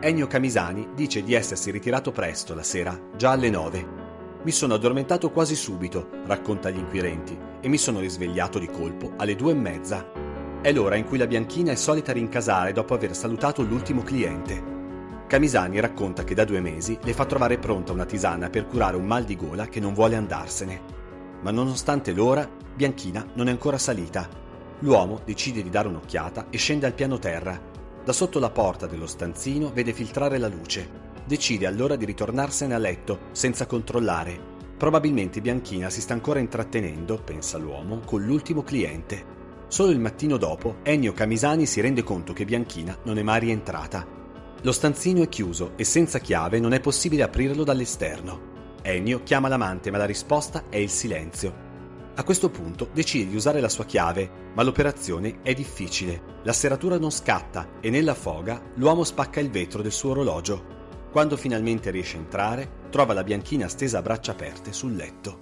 Ennio 0.00 0.26
Camisani 0.26 0.90
dice 0.94 1.22
di 1.22 1.32
essersi 1.32 1.70
ritirato 1.70 2.12
presto 2.12 2.54
la 2.54 2.62
sera, 2.62 2.98
già 3.16 3.30
alle 3.30 3.48
nove. 3.48 4.04
Mi 4.42 4.50
sono 4.50 4.74
addormentato 4.74 5.30
quasi 5.30 5.56
subito, 5.56 6.10
racconta 6.26 6.68
agli 6.68 6.78
inquirenti, 6.78 7.36
e 7.66 7.68
mi 7.68 7.78
sono 7.78 7.98
risvegliato 7.98 8.60
di 8.60 8.68
colpo 8.68 9.14
alle 9.16 9.34
due 9.34 9.50
e 9.50 9.56
mezza. 9.56 10.08
È 10.62 10.70
l'ora 10.70 10.94
in 10.94 11.04
cui 11.04 11.18
la 11.18 11.26
bianchina 11.26 11.72
è 11.72 11.74
solita 11.74 12.12
rincasare 12.12 12.70
dopo 12.70 12.94
aver 12.94 13.12
salutato 13.12 13.62
l'ultimo 13.62 14.04
cliente. 14.04 14.62
Camisani 15.26 15.80
racconta 15.80 16.22
che 16.22 16.36
da 16.36 16.44
due 16.44 16.60
mesi 16.60 16.96
le 17.02 17.12
fa 17.12 17.24
trovare 17.24 17.58
pronta 17.58 17.90
una 17.90 18.04
tisana 18.04 18.50
per 18.50 18.66
curare 18.66 18.94
un 18.94 19.04
mal 19.04 19.24
di 19.24 19.34
gola 19.34 19.66
che 19.66 19.80
non 19.80 19.94
vuole 19.94 20.14
andarsene. 20.14 20.80
Ma 21.42 21.50
nonostante 21.50 22.12
l'ora, 22.12 22.48
Bianchina 22.72 23.26
non 23.34 23.48
è 23.48 23.50
ancora 23.50 23.78
salita. 23.78 24.28
L'uomo 24.78 25.22
decide 25.24 25.60
di 25.64 25.68
dare 25.68 25.88
un'occhiata 25.88 26.46
e 26.50 26.58
scende 26.58 26.86
al 26.86 26.94
piano 26.94 27.18
terra. 27.18 27.60
Da 28.04 28.12
sotto 28.12 28.38
la 28.38 28.50
porta 28.50 28.86
dello 28.86 29.08
stanzino 29.08 29.72
vede 29.72 29.92
filtrare 29.92 30.38
la 30.38 30.46
luce. 30.46 30.88
Decide 31.24 31.66
allora 31.66 31.96
di 31.96 32.04
ritornarsene 32.04 32.74
a 32.74 32.78
letto, 32.78 33.22
senza 33.32 33.66
controllare. 33.66 34.54
Probabilmente 34.76 35.40
Bianchina 35.40 35.88
si 35.88 36.02
sta 36.02 36.12
ancora 36.12 36.38
intrattenendo, 36.38 37.18
pensa 37.24 37.56
l'uomo, 37.56 38.00
con 38.00 38.22
l'ultimo 38.22 38.62
cliente. 38.62 39.34
Solo 39.68 39.90
il 39.90 39.98
mattino 39.98 40.36
dopo, 40.36 40.76
Ennio 40.82 41.14
Camisani 41.14 41.64
si 41.64 41.80
rende 41.80 42.02
conto 42.02 42.34
che 42.34 42.44
Bianchina 42.44 42.98
non 43.04 43.16
è 43.16 43.22
mai 43.22 43.40
rientrata. 43.40 44.06
Lo 44.60 44.72
stanzino 44.72 45.22
è 45.22 45.28
chiuso 45.30 45.72
e 45.76 45.84
senza 45.84 46.18
chiave 46.18 46.60
non 46.60 46.74
è 46.74 46.80
possibile 46.80 47.22
aprirlo 47.22 47.64
dall'esterno. 47.64 48.54
Ennio 48.82 49.22
chiama 49.22 49.48
l'amante 49.48 49.90
ma 49.90 49.96
la 49.96 50.04
risposta 50.04 50.64
è 50.68 50.76
il 50.76 50.90
silenzio. 50.90 51.64
A 52.14 52.24
questo 52.24 52.50
punto 52.50 52.88
decide 52.92 53.30
di 53.30 53.36
usare 53.36 53.60
la 53.60 53.68
sua 53.70 53.84
chiave, 53.84 54.30
ma 54.54 54.62
l'operazione 54.62 55.38
è 55.42 55.54
difficile. 55.54 56.34
La 56.44 56.52
serratura 56.52 56.98
non 56.98 57.10
scatta 57.10 57.78
e 57.80 57.88
nella 57.88 58.14
foga 58.14 58.60
l'uomo 58.74 59.04
spacca 59.04 59.40
il 59.40 59.50
vetro 59.50 59.80
del 59.80 59.92
suo 59.92 60.10
orologio. 60.10 60.74
Quando 61.10 61.36
finalmente 61.36 61.90
riesce 61.90 62.16
a 62.16 62.20
entrare, 62.20 62.70
trova 62.96 63.12
la 63.12 63.24
bianchina 63.24 63.68
stesa 63.68 63.98
a 63.98 64.00
braccia 64.00 64.32
aperte 64.32 64.72
sul 64.72 64.94
letto. 64.94 65.40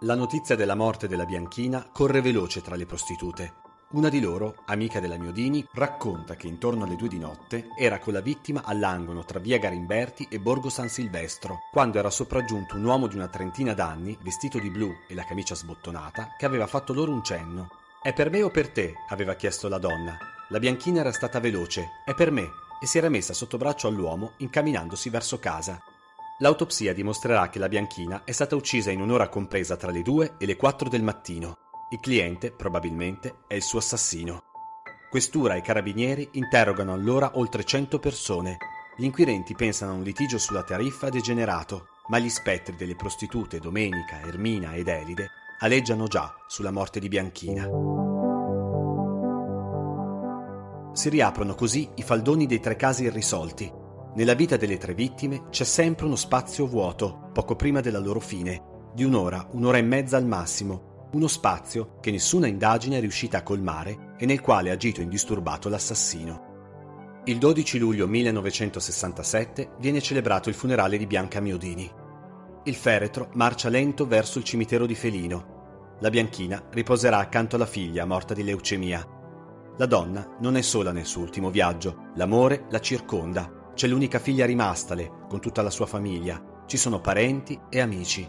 La 0.00 0.16
notizia 0.16 0.56
della 0.56 0.74
morte 0.74 1.06
della 1.06 1.24
bianchina 1.24 1.88
corre 1.92 2.20
veloce 2.20 2.62
tra 2.62 2.74
le 2.74 2.84
prostitute. 2.84 3.52
Una 3.90 4.08
di 4.08 4.18
loro, 4.20 4.56
amica 4.64 4.98
della 4.98 5.18
Miodini, 5.18 5.64
racconta 5.74 6.34
che 6.34 6.48
intorno 6.48 6.82
alle 6.82 6.96
due 6.96 7.06
di 7.06 7.20
notte 7.20 7.68
era 7.78 8.00
con 8.00 8.12
la 8.12 8.22
vittima 8.22 8.62
all'angolo 8.64 9.24
tra 9.24 9.38
via 9.38 9.58
Garimberti 9.58 10.26
e 10.28 10.40
Borgo 10.40 10.70
San 10.70 10.88
Silvestro, 10.88 11.60
quando 11.70 12.00
era 12.00 12.10
sopraggiunto 12.10 12.74
un 12.74 12.82
uomo 12.82 13.06
di 13.06 13.14
una 13.14 13.28
trentina 13.28 13.72
d'anni, 13.72 14.18
vestito 14.22 14.58
di 14.58 14.68
blu 14.68 14.92
e 15.06 15.14
la 15.14 15.24
camicia 15.24 15.54
sbottonata, 15.54 16.34
che 16.36 16.44
aveva 16.44 16.66
fatto 16.66 16.92
loro 16.92 17.12
un 17.12 17.22
cenno. 17.22 17.68
È 18.02 18.12
per 18.12 18.30
me 18.30 18.42
o 18.42 18.50
per 18.50 18.68
te? 18.68 18.94
aveva 19.10 19.34
chiesto 19.34 19.68
la 19.68 19.78
donna. 19.78 20.18
La 20.50 20.58
bianchina 20.58 21.00
era 21.00 21.12
stata 21.12 21.40
veloce, 21.40 22.02
è 22.06 22.14
per 22.14 22.30
me, 22.30 22.48
e 22.80 22.86
si 22.86 22.96
era 22.96 23.10
messa 23.10 23.34
sotto 23.34 23.58
braccio 23.58 23.86
all'uomo 23.86 24.32
incamminandosi 24.38 25.10
verso 25.10 25.38
casa. 25.38 25.78
L'autopsia 26.38 26.94
dimostrerà 26.94 27.50
che 27.50 27.58
la 27.58 27.68
bianchina 27.68 28.22
è 28.24 28.32
stata 28.32 28.56
uccisa 28.56 28.90
in 28.90 29.02
un'ora 29.02 29.28
compresa 29.28 29.76
tra 29.76 29.90
le 29.90 30.00
2 30.00 30.36
e 30.38 30.46
le 30.46 30.56
4 30.56 30.88
del 30.88 31.02
mattino. 31.02 31.56
Il 31.90 32.00
cliente, 32.00 32.50
probabilmente, 32.50 33.40
è 33.46 33.54
il 33.54 33.62
suo 33.62 33.80
assassino. 33.80 34.44
Questura 35.10 35.54
e 35.54 35.60
carabinieri 35.60 36.30
interrogano 36.32 36.94
allora 36.94 37.32
oltre 37.34 37.64
100 37.64 37.98
persone. 37.98 38.56
Gli 38.96 39.04
inquirenti 39.04 39.54
pensano 39.54 39.92
a 39.92 39.96
un 39.96 40.02
litigio 40.02 40.38
sulla 40.38 40.62
tariffa 40.62 41.10
degenerato, 41.10 41.88
ma 42.06 42.18
gli 42.18 42.30
spettri 42.30 42.74
delle 42.74 42.96
prostitute 42.96 43.58
Domenica, 43.58 44.20
Ermina 44.20 44.74
ed 44.74 44.88
Elide 44.88 45.30
aleggiano 45.60 46.06
già 46.06 46.34
sulla 46.46 46.70
morte 46.70 47.00
di 47.00 47.08
Bianchina. 47.08 48.07
Si 50.98 51.08
riaprono 51.08 51.54
così 51.54 51.88
i 51.94 52.02
faldoni 52.02 52.46
dei 52.46 52.58
tre 52.58 52.74
casi 52.74 53.04
irrisolti 53.04 53.86
nella 54.18 54.34
vita 54.34 54.56
delle 54.56 54.78
tre 54.78 54.94
vittime 54.94 55.44
c'è 55.48 55.62
sempre 55.62 56.06
uno 56.06 56.16
spazio 56.16 56.66
vuoto, 56.66 57.30
poco 57.32 57.54
prima 57.54 57.80
della 57.80 58.00
loro 58.00 58.18
fine, 58.18 58.90
di 58.92 59.04
un'ora, 59.04 59.46
un'ora 59.52 59.78
e 59.78 59.82
mezza 59.82 60.16
al 60.16 60.26
massimo, 60.26 61.08
uno 61.12 61.28
spazio 61.28 61.98
che 62.00 62.10
nessuna 62.10 62.48
indagine 62.48 62.96
è 62.96 63.00
riuscita 63.00 63.38
a 63.38 63.42
colmare 63.44 64.14
e 64.18 64.26
nel 64.26 64.40
quale 64.40 64.70
ha 64.70 64.72
agito 64.72 65.02
indisturbato 65.02 65.68
l'assassino. 65.68 67.22
Il 67.26 67.38
12 67.38 67.78
luglio 67.78 68.08
1967 68.08 69.74
viene 69.78 70.00
celebrato 70.00 70.48
il 70.48 70.56
funerale 70.56 70.98
di 70.98 71.06
Bianca 71.06 71.38
Miodini. 71.38 71.88
Il 72.64 72.74
feretro 72.74 73.30
marcia 73.34 73.68
lento 73.68 74.04
verso 74.04 74.38
il 74.38 74.44
cimitero 74.44 74.84
di 74.84 74.96
Felino. 74.96 75.96
La 76.00 76.10
bianchina 76.10 76.60
riposerà 76.72 77.18
accanto 77.18 77.54
alla 77.54 77.66
figlia 77.66 78.04
morta 78.04 78.34
di 78.34 78.42
leucemia. 78.42 79.17
La 79.78 79.86
donna 79.86 80.36
non 80.40 80.56
è 80.56 80.60
sola 80.60 80.92
nel 80.92 81.06
suo 81.06 81.22
ultimo 81.22 81.50
viaggio, 81.50 82.10
l'amore 82.16 82.66
la 82.70 82.80
circonda 82.80 83.58
c'è 83.78 83.86
l'unica 83.86 84.18
figlia 84.18 84.44
rimastale, 84.44 85.08
con 85.28 85.38
tutta 85.38 85.62
la 85.62 85.70
sua 85.70 85.86
famiglia. 85.86 86.64
Ci 86.66 86.76
sono 86.76 87.00
parenti 87.00 87.56
e 87.68 87.80
amici. 87.80 88.28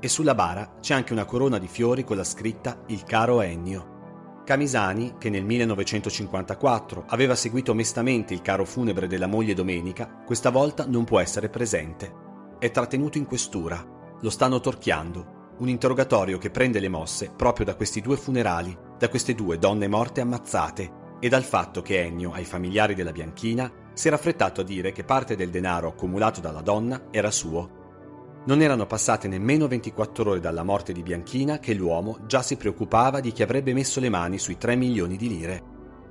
E 0.00 0.08
sulla 0.08 0.34
bara 0.34 0.78
c'è 0.80 0.92
anche 0.92 1.12
una 1.12 1.24
corona 1.24 1.58
di 1.58 1.68
fiori 1.68 2.02
con 2.02 2.16
la 2.16 2.24
scritta 2.24 2.82
Il 2.88 3.04
caro 3.04 3.42
Ennio. 3.42 4.40
Camisani, 4.44 5.14
che 5.18 5.30
nel 5.30 5.44
1954 5.44 7.04
aveva 7.06 7.36
seguito 7.36 7.74
mestamente 7.74 8.34
il 8.34 8.42
caro 8.42 8.64
funebre 8.64 9.06
della 9.06 9.28
moglie 9.28 9.54
Domenica, 9.54 10.24
questa 10.26 10.50
volta 10.50 10.84
non 10.84 11.04
può 11.04 11.20
essere 11.20 11.48
presente. 11.48 12.12
È 12.58 12.72
trattenuto 12.72 13.18
in 13.18 13.26
questura. 13.26 13.86
Lo 14.20 14.30
stanno 14.30 14.58
torchiando. 14.58 15.54
Un 15.58 15.68
interrogatorio 15.68 16.38
che 16.38 16.50
prende 16.50 16.80
le 16.80 16.88
mosse 16.88 17.30
proprio 17.30 17.66
da 17.66 17.76
questi 17.76 18.00
due 18.00 18.16
funerali, 18.16 18.76
da 19.02 19.08
queste 19.08 19.34
due 19.34 19.58
donne 19.58 19.88
morte 19.88 20.20
ammazzate 20.20 21.16
e 21.18 21.28
dal 21.28 21.42
fatto 21.42 21.82
che 21.82 22.04
Ennio, 22.04 22.30
ai 22.30 22.44
familiari 22.44 22.94
della 22.94 23.10
Bianchina, 23.10 23.68
si 23.92 24.06
era 24.06 24.14
affrettato 24.14 24.60
a 24.60 24.64
dire 24.64 24.92
che 24.92 25.02
parte 25.02 25.34
del 25.34 25.50
denaro 25.50 25.88
accumulato 25.88 26.40
dalla 26.40 26.60
donna 26.60 27.08
era 27.10 27.32
suo. 27.32 28.42
Non 28.46 28.62
erano 28.62 28.86
passate 28.86 29.26
nemmeno 29.26 29.66
24 29.66 30.30
ore 30.30 30.38
dalla 30.38 30.62
morte 30.62 30.92
di 30.92 31.02
Bianchina 31.02 31.58
che 31.58 31.74
l'uomo 31.74 32.18
già 32.28 32.42
si 32.42 32.56
preoccupava 32.56 33.18
di 33.18 33.32
chi 33.32 33.42
avrebbe 33.42 33.72
messo 33.72 33.98
le 33.98 34.08
mani 34.08 34.38
sui 34.38 34.56
3 34.56 34.76
milioni 34.76 35.16
di 35.16 35.26
lire. 35.26 35.62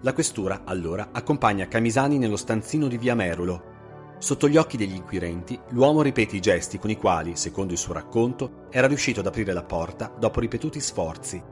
La 0.01 0.11
questura, 0.11 0.63
allora, 0.65 1.11
accompagna 1.13 1.69
Camisani 1.69 2.17
nello 2.17 2.35
stanzino 2.35 2.89
di 2.89 2.97
via 2.97 3.15
Merulo. 3.15 4.17
Sotto 4.17 4.49
gli 4.49 4.57
occhi 4.57 4.75
degli 4.75 4.95
inquirenti, 4.95 5.57
l'uomo 5.69 6.01
ripete 6.01 6.35
i 6.35 6.41
gesti 6.41 6.77
con 6.77 6.89
i 6.89 6.97
quali, 6.97 7.37
secondo 7.37 7.71
il 7.71 7.79
suo 7.79 7.93
racconto, 7.93 8.67
era 8.69 8.87
riuscito 8.87 9.21
ad 9.21 9.27
aprire 9.27 9.53
la 9.53 9.63
porta 9.63 10.13
dopo 10.19 10.41
ripetuti 10.41 10.81
sforzi. 10.81 11.50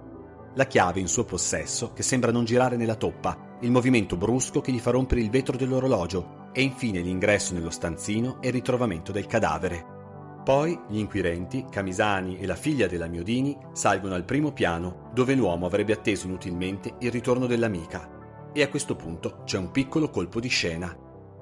La 0.59 0.67
chiave 0.67 0.99
in 0.99 1.07
suo 1.07 1.23
possesso, 1.23 1.93
che 1.93 2.03
sembra 2.03 2.33
non 2.33 2.43
girare 2.43 2.75
nella 2.75 2.95
toppa, 2.95 3.55
il 3.61 3.71
movimento 3.71 4.17
brusco 4.17 4.59
che 4.59 4.73
gli 4.73 4.79
fa 4.79 4.91
rompere 4.91 5.21
il 5.21 5.29
vetro 5.29 5.55
dell'orologio 5.55 6.49
e 6.51 6.61
infine 6.63 6.99
l'ingresso 6.99 7.53
nello 7.53 7.69
stanzino 7.69 8.41
e 8.41 8.47
il 8.47 8.53
ritrovamento 8.55 9.13
del 9.13 9.25
cadavere. 9.25 10.41
Poi 10.43 10.77
gli 10.89 10.97
inquirenti, 10.97 11.65
Camisani 11.71 12.39
e 12.39 12.45
la 12.45 12.57
figlia 12.57 12.87
della 12.87 13.07
Miodini 13.07 13.57
salgono 13.71 14.15
al 14.15 14.25
primo 14.25 14.51
piano 14.51 15.09
dove 15.13 15.33
l'uomo 15.33 15.65
avrebbe 15.65 15.93
atteso 15.93 16.27
inutilmente 16.27 16.95
il 16.99 17.11
ritorno 17.11 17.45
dell'amica. 17.45 18.49
E 18.51 18.61
a 18.61 18.67
questo 18.67 18.97
punto 18.97 19.43
c'è 19.45 19.57
un 19.57 19.71
piccolo 19.71 20.09
colpo 20.09 20.41
di 20.41 20.49
scena. 20.49 20.93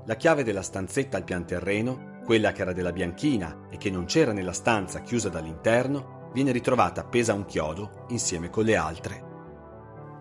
La 0.06 0.16
chiave 0.16 0.44
della 0.44 0.62
stanzetta 0.62 1.18
al 1.18 1.24
pian 1.24 1.48
terreno, 1.48 2.20
quella 2.24 2.52
che 2.52 2.62
era 2.62 2.72
della 2.72 2.92
bianchina 2.92 3.66
e 3.72 3.78
che 3.78 3.90
non 3.90 4.06
c'era 4.06 4.32
nella 4.32 4.54
stanza 4.54 5.02
chiusa 5.02 5.30
dall'interno, 5.30 6.17
viene 6.38 6.52
ritrovata 6.52 7.02
appesa 7.02 7.32
a 7.32 7.36
un 7.36 7.46
chiodo 7.46 8.06
insieme 8.10 8.52
con 8.52 8.64
le 8.64 8.76
altre. 8.76 9.24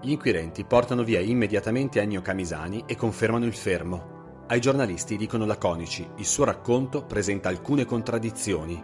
Gli 0.00 0.12
inquirenti 0.12 0.64
portano 0.64 1.04
via 1.04 1.20
immediatamente 1.20 2.00
Ennio 2.00 2.23
Camisani 2.23 2.85
e 2.87 2.96
confermano 2.96 3.44
il 3.44 3.52
fermo. 3.52 4.44
Ai 4.46 4.58
giornalisti 4.58 5.18
dicono 5.18 5.44
laconici, 5.44 6.08
il 6.16 6.25
suo 6.25 6.44
racconto 6.44 7.04
presenta 7.04 7.50
alcune 7.50 7.85
contraddizioni. 7.85 8.82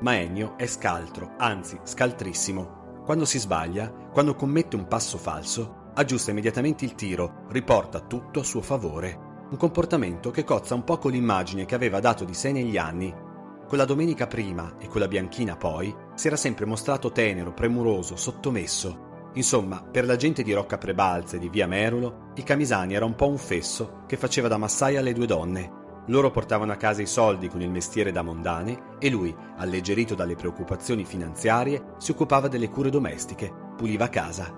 Ma 0.00 0.14
Ennio 0.14 0.58
è 0.58 0.66
scaltro, 0.66 1.36
anzi 1.38 1.80
scaltrissimo. 1.84 3.00
Quando 3.06 3.24
si 3.24 3.38
sbaglia, 3.38 3.90
quando 4.12 4.34
commette 4.34 4.76
un 4.76 4.86
passo 4.86 5.16
falso, 5.16 5.92
aggiusta 5.94 6.32
immediatamente 6.32 6.84
il 6.84 6.94
tiro, 6.94 7.46
riporta 7.48 8.00
tutto 8.00 8.40
a 8.40 8.44
suo 8.44 8.60
favore. 8.60 9.46
Un 9.48 9.56
comportamento 9.56 10.30
che 10.30 10.44
cozza 10.44 10.74
un 10.74 10.84
po' 10.84 10.98
con 10.98 11.12
l'immagine 11.12 11.64
che 11.64 11.74
aveva 11.74 11.98
dato 11.98 12.24
di 12.24 12.34
sé 12.34 12.52
negli 12.52 12.76
anni. 12.76 13.30
Con 13.72 13.80
la 13.80 13.86
domenica 13.86 14.26
prima 14.26 14.74
e 14.78 14.86
con 14.86 15.00
la 15.00 15.08
bianchina 15.08 15.56
poi, 15.56 15.96
si 16.14 16.26
era 16.26 16.36
sempre 16.36 16.66
mostrato 16.66 17.10
tenero, 17.10 17.54
premuroso, 17.54 18.16
sottomesso, 18.16 19.30
Insomma, 19.32 19.82
per 19.82 20.04
la 20.04 20.16
gente 20.16 20.42
di 20.42 20.52
Rocca 20.52 20.76
Prebalza 20.76 21.36
e 21.36 21.38
di 21.38 21.48
Via 21.48 21.66
Merulo, 21.66 22.32
il 22.34 22.42
Camisani 22.42 22.92
era 22.92 23.06
un 23.06 23.14
po' 23.14 23.28
un 23.28 23.38
fesso 23.38 24.02
che 24.06 24.18
faceva 24.18 24.46
da 24.46 24.58
massaia 24.58 25.00
alle 25.00 25.14
due 25.14 25.24
donne. 25.24 26.02
Loro 26.08 26.30
portavano 26.30 26.70
a 26.70 26.76
casa 26.76 27.00
i 27.00 27.06
soldi 27.06 27.48
con 27.48 27.62
il 27.62 27.70
mestiere 27.70 28.12
da 28.12 28.20
mondane 28.20 28.96
e 28.98 29.08
lui, 29.08 29.34
alleggerito 29.56 30.14
dalle 30.14 30.36
preoccupazioni 30.36 31.06
finanziarie, 31.06 31.94
si 31.96 32.10
occupava 32.10 32.48
delle 32.48 32.68
cure 32.68 32.90
domestiche, 32.90 33.50
puliva 33.74 34.10
casa. 34.10 34.54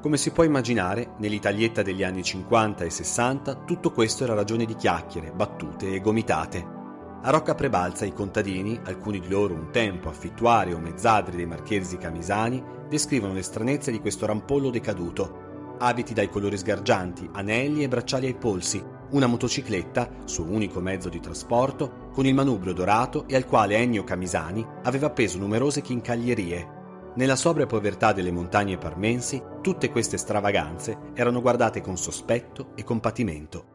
Come 0.00 0.16
si 0.16 0.30
può 0.30 0.42
immaginare, 0.42 1.16
nell'Italietta 1.18 1.82
degli 1.82 2.02
anni 2.02 2.22
50 2.22 2.82
e 2.82 2.88
60 2.88 3.64
tutto 3.66 3.92
questo 3.92 4.24
era 4.24 4.32
ragione 4.32 4.64
di 4.64 4.74
chiacchiere, 4.74 5.32
battute 5.32 5.92
e 5.92 6.00
gomitate. 6.00 6.73
A 7.26 7.30
Rocca 7.30 7.54
Prebalza 7.54 8.04
i 8.04 8.12
contadini, 8.12 8.78
alcuni 8.84 9.18
di 9.18 9.30
loro 9.30 9.54
un 9.54 9.70
tempo 9.70 10.10
affittuari 10.10 10.74
o 10.74 10.78
mezzadri 10.78 11.36
dei 11.36 11.46
marchesi 11.46 11.96
camisani, 11.96 12.62
descrivono 12.86 13.32
le 13.32 13.40
stranezze 13.40 13.90
di 13.90 13.98
questo 13.98 14.26
rampollo 14.26 14.68
decaduto. 14.68 15.76
Abiti 15.78 16.12
dai 16.12 16.28
colori 16.28 16.58
sgargianti, 16.58 17.26
anelli 17.32 17.82
e 17.82 17.88
bracciali 17.88 18.26
ai 18.26 18.34
polsi, 18.34 18.84
una 19.12 19.26
motocicletta, 19.26 20.06
suo 20.24 20.44
unico 20.44 20.80
mezzo 20.80 21.08
di 21.08 21.18
trasporto, 21.18 22.10
con 22.12 22.26
il 22.26 22.34
manubrio 22.34 22.74
dorato 22.74 23.26
e 23.26 23.36
al 23.36 23.46
quale 23.46 23.78
Ennio 23.78 24.04
Camisani 24.04 24.62
aveva 24.82 25.06
appeso 25.06 25.38
numerose 25.38 25.80
chincaglierie. 25.80 26.82
Nella 27.14 27.36
sobria 27.36 27.64
povertà 27.64 28.12
delle 28.12 28.32
montagne 28.32 28.76
parmensi, 28.76 29.42
tutte 29.62 29.90
queste 29.90 30.18
stravaganze 30.18 30.98
erano 31.14 31.40
guardate 31.40 31.80
con 31.80 31.96
sospetto 31.96 32.72
e 32.74 32.84
compatimento. 32.84 33.73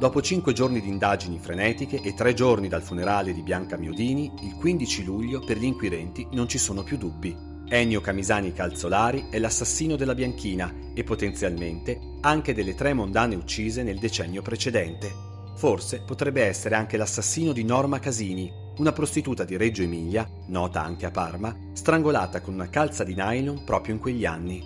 Dopo 0.00 0.22
cinque 0.22 0.54
giorni 0.54 0.80
di 0.80 0.88
indagini 0.88 1.38
frenetiche 1.38 2.00
e 2.00 2.14
tre 2.14 2.32
giorni 2.32 2.68
dal 2.68 2.80
funerale 2.80 3.34
di 3.34 3.42
Bianca 3.42 3.76
Miodini, 3.76 4.32
il 4.40 4.54
15 4.54 5.04
luglio 5.04 5.40
per 5.40 5.58
gli 5.58 5.66
inquirenti 5.66 6.26
non 6.30 6.48
ci 6.48 6.56
sono 6.56 6.82
più 6.82 6.96
dubbi. 6.96 7.36
Ennio 7.68 8.00
Camisani 8.00 8.54
Calzolari 8.54 9.26
è 9.28 9.38
l'assassino 9.38 9.96
della 9.96 10.14
Bianchina 10.14 10.72
e 10.94 11.04
potenzialmente 11.04 12.00
anche 12.22 12.54
delle 12.54 12.74
tre 12.74 12.94
mondane 12.94 13.34
uccise 13.34 13.82
nel 13.82 13.98
decennio 13.98 14.40
precedente. 14.40 15.12
Forse 15.56 16.00
potrebbe 16.00 16.46
essere 16.46 16.76
anche 16.76 16.96
l'assassino 16.96 17.52
di 17.52 17.62
Norma 17.62 17.98
Casini, 17.98 18.50
una 18.78 18.92
prostituta 18.92 19.44
di 19.44 19.58
Reggio 19.58 19.82
Emilia, 19.82 20.26
nota 20.46 20.82
anche 20.82 21.04
a 21.04 21.10
Parma, 21.10 21.54
strangolata 21.74 22.40
con 22.40 22.54
una 22.54 22.70
calza 22.70 23.04
di 23.04 23.14
nylon 23.14 23.64
proprio 23.64 23.92
in 23.92 24.00
quegli 24.00 24.24
anni. 24.24 24.64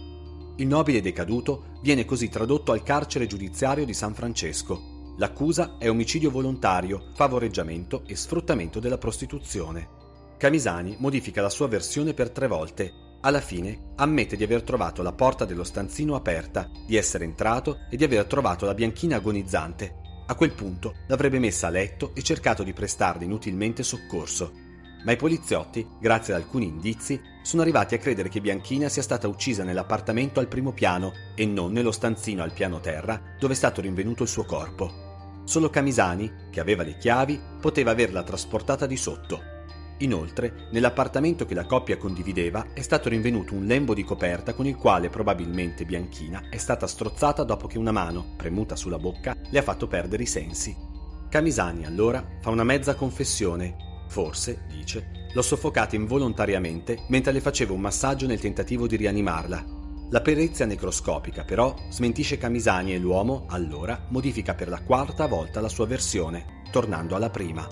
Il 0.59 0.69
nobile 0.69 1.01
decaduto 1.01 1.73
viene 1.83 2.05
così 2.05 2.29
tradotto 2.29 2.71
al 2.71 2.85
carcere 2.85 3.27
giudiziario 3.27 3.85
di 3.85 3.95
San 3.95 4.15
Francesco, 4.15 4.94
L'accusa 5.17 5.77
è 5.79 5.89
omicidio 5.89 6.31
volontario, 6.31 7.11
favoreggiamento 7.15 8.03
e 8.07 8.17
sfruttamento 8.17 8.81
della 8.81 8.99
prostituzione. 8.99 9.89
Camisani 10.37 10.97
modifica 10.99 11.41
la 11.41 11.51
sua 11.51 11.69
versione 11.69 12.15
per 12.15 12.31
tre 12.31 12.49
volte. 12.49 12.93
Alla 13.21 13.41
fine 13.41 13.93
ammette 13.97 14.37
di 14.37 14.43
aver 14.43 14.63
trovato 14.63 15.03
la 15.03 15.13
porta 15.13 15.45
dello 15.45 15.63
stanzino 15.63 16.17
aperta, 16.17 16.69
di 16.85 16.97
essere 16.97 17.25
entrato 17.25 17.79
e 17.89 17.97
di 17.97 18.03
aver 18.03 18.27
trovato 18.27 18.67
la 18.67 18.75
bianchina 18.75 19.17
agonizzante. 19.17 20.03
A 20.27 20.35
quel 20.35 20.53
punto 20.53 20.95
l'avrebbe 21.07 21.39
messa 21.39 21.69
a 21.69 21.71
letto 21.71 22.11
e 22.15 22.23
cercato 22.23 22.65
di 22.65 22.73
prestarle 22.73 23.25
inutilmente 23.25 23.85
soccorso. 23.85 24.53
Ma 25.05 25.13
i 25.13 25.17
poliziotti, 25.17 25.87
grazie 26.01 26.35
ad 26.35 26.41
alcuni 26.41 26.67
indizi, 26.67 27.21
sono 27.43 27.63
arrivati 27.63 27.95
a 27.95 27.99
credere 27.99 28.29
che 28.29 28.41
Bianchina 28.41 28.89
sia 28.89 29.03
stata 29.03 29.29
uccisa 29.29 29.63
nell'appartamento 29.63 30.41
al 30.41 30.49
primo 30.49 30.73
piano 30.73 31.13
e 31.37 31.47
non 31.47 31.73
nello 31.73 31.93
stanzino 31.93 32.43
al 32.43 32.53
piano 32.53 32.81
terra 32.81 33.21
dove 33.39 33.53
è 33.53 33.57
stato 33.57 33.81
rinvenuto 33.81 34.25
il 34.25 34.29
suo 34.29 34.45
corpo. 34.45 35.04
Solo 35.45 35.69
Camisani, 35.69 36.49
che 36.51 36.61
aveva 36.61 36.83
le 36.83 36.97
chiavi, 36.97 37.39
poteva 37.61 37.91
averla 37.91 38.23
trasportata 38.23 38.87
di 38.87 38.97
sotto. 38.97 39.53
Inoltre, 39.99 40.69
nell'appartamento 40.73 41.45
che 41.45 41.55
la 41.55 41.67
coppia 41.67 41.99
condivideva 41.99 42.73
è 42.73 42.81
stato 42.81 43.09
rinvenuto 43.09 43.55
un 43.55 43.67
lembo 43.67 43.95
di 43.95 44.03
coperta 44.03 44.55
con 44.55 44.67
il 44.67 44.77
quale 44.77 45.09
probabilmente 45.09 45.85
Bianchina 45.85 46.49
è 46.51 46.57
stata 46.57 46.87
strozzata 46.87 47.45
dopo 47.45 47.67
che 47.67 47.79
una 47.79 47.93
mano, 47.93 48.33
premuta 48.37 48.75
sulla 48.75 48.99
bocca, 48.99 49.37
le 49.51 49.59
ha 49.59 49.63
fatto 49.63 49.87
perdere 49.87 50.25
i 50.25 50.27
sensi. 50.27 50.75
Camisani 51.29 51.85
allora 51.85 52.25
fa 52.41 52.51
una 52.51 52.65
mezza 52.65 52.95
confessione. 52.95 53.77
Forse, 54.09 54.65
dice, 54.69 55.29
l'ho 55.33 55.43
soffocata 55.43 55.95
involontariamente 55.95 57.05
mentre 57.09 57.33
le 57.33 57.41
facevo 57.41 57.75
un 57.75 57.81
massaggio 57.81 58.27
nel 58.27 58.41
tentativo 58.41 58.87
di 58.87 58.97
rianimarla. 58.97 59.74
La 60.11 60.21
perizia 60.21 60.67
necroscopica 60.67 61.45
però 61.45 61.75
smentisce 61.89 62.37
Camisani 62.37 62.95
e 62.95 62.99
l'uomo, 62.99 63.47
allora, 63.49 64.07
modifica 64.11 64.55
per 64.55 64.69
la 64.69 64.83
quarta 64.83 65.27
volta 65.27 65.61
la 65.61 65.69
sua 65.69 65.87
versione, 65.87 66.63
tornando 66.71 67.17
alla 67.17 67.31
prima. 67.31 67.67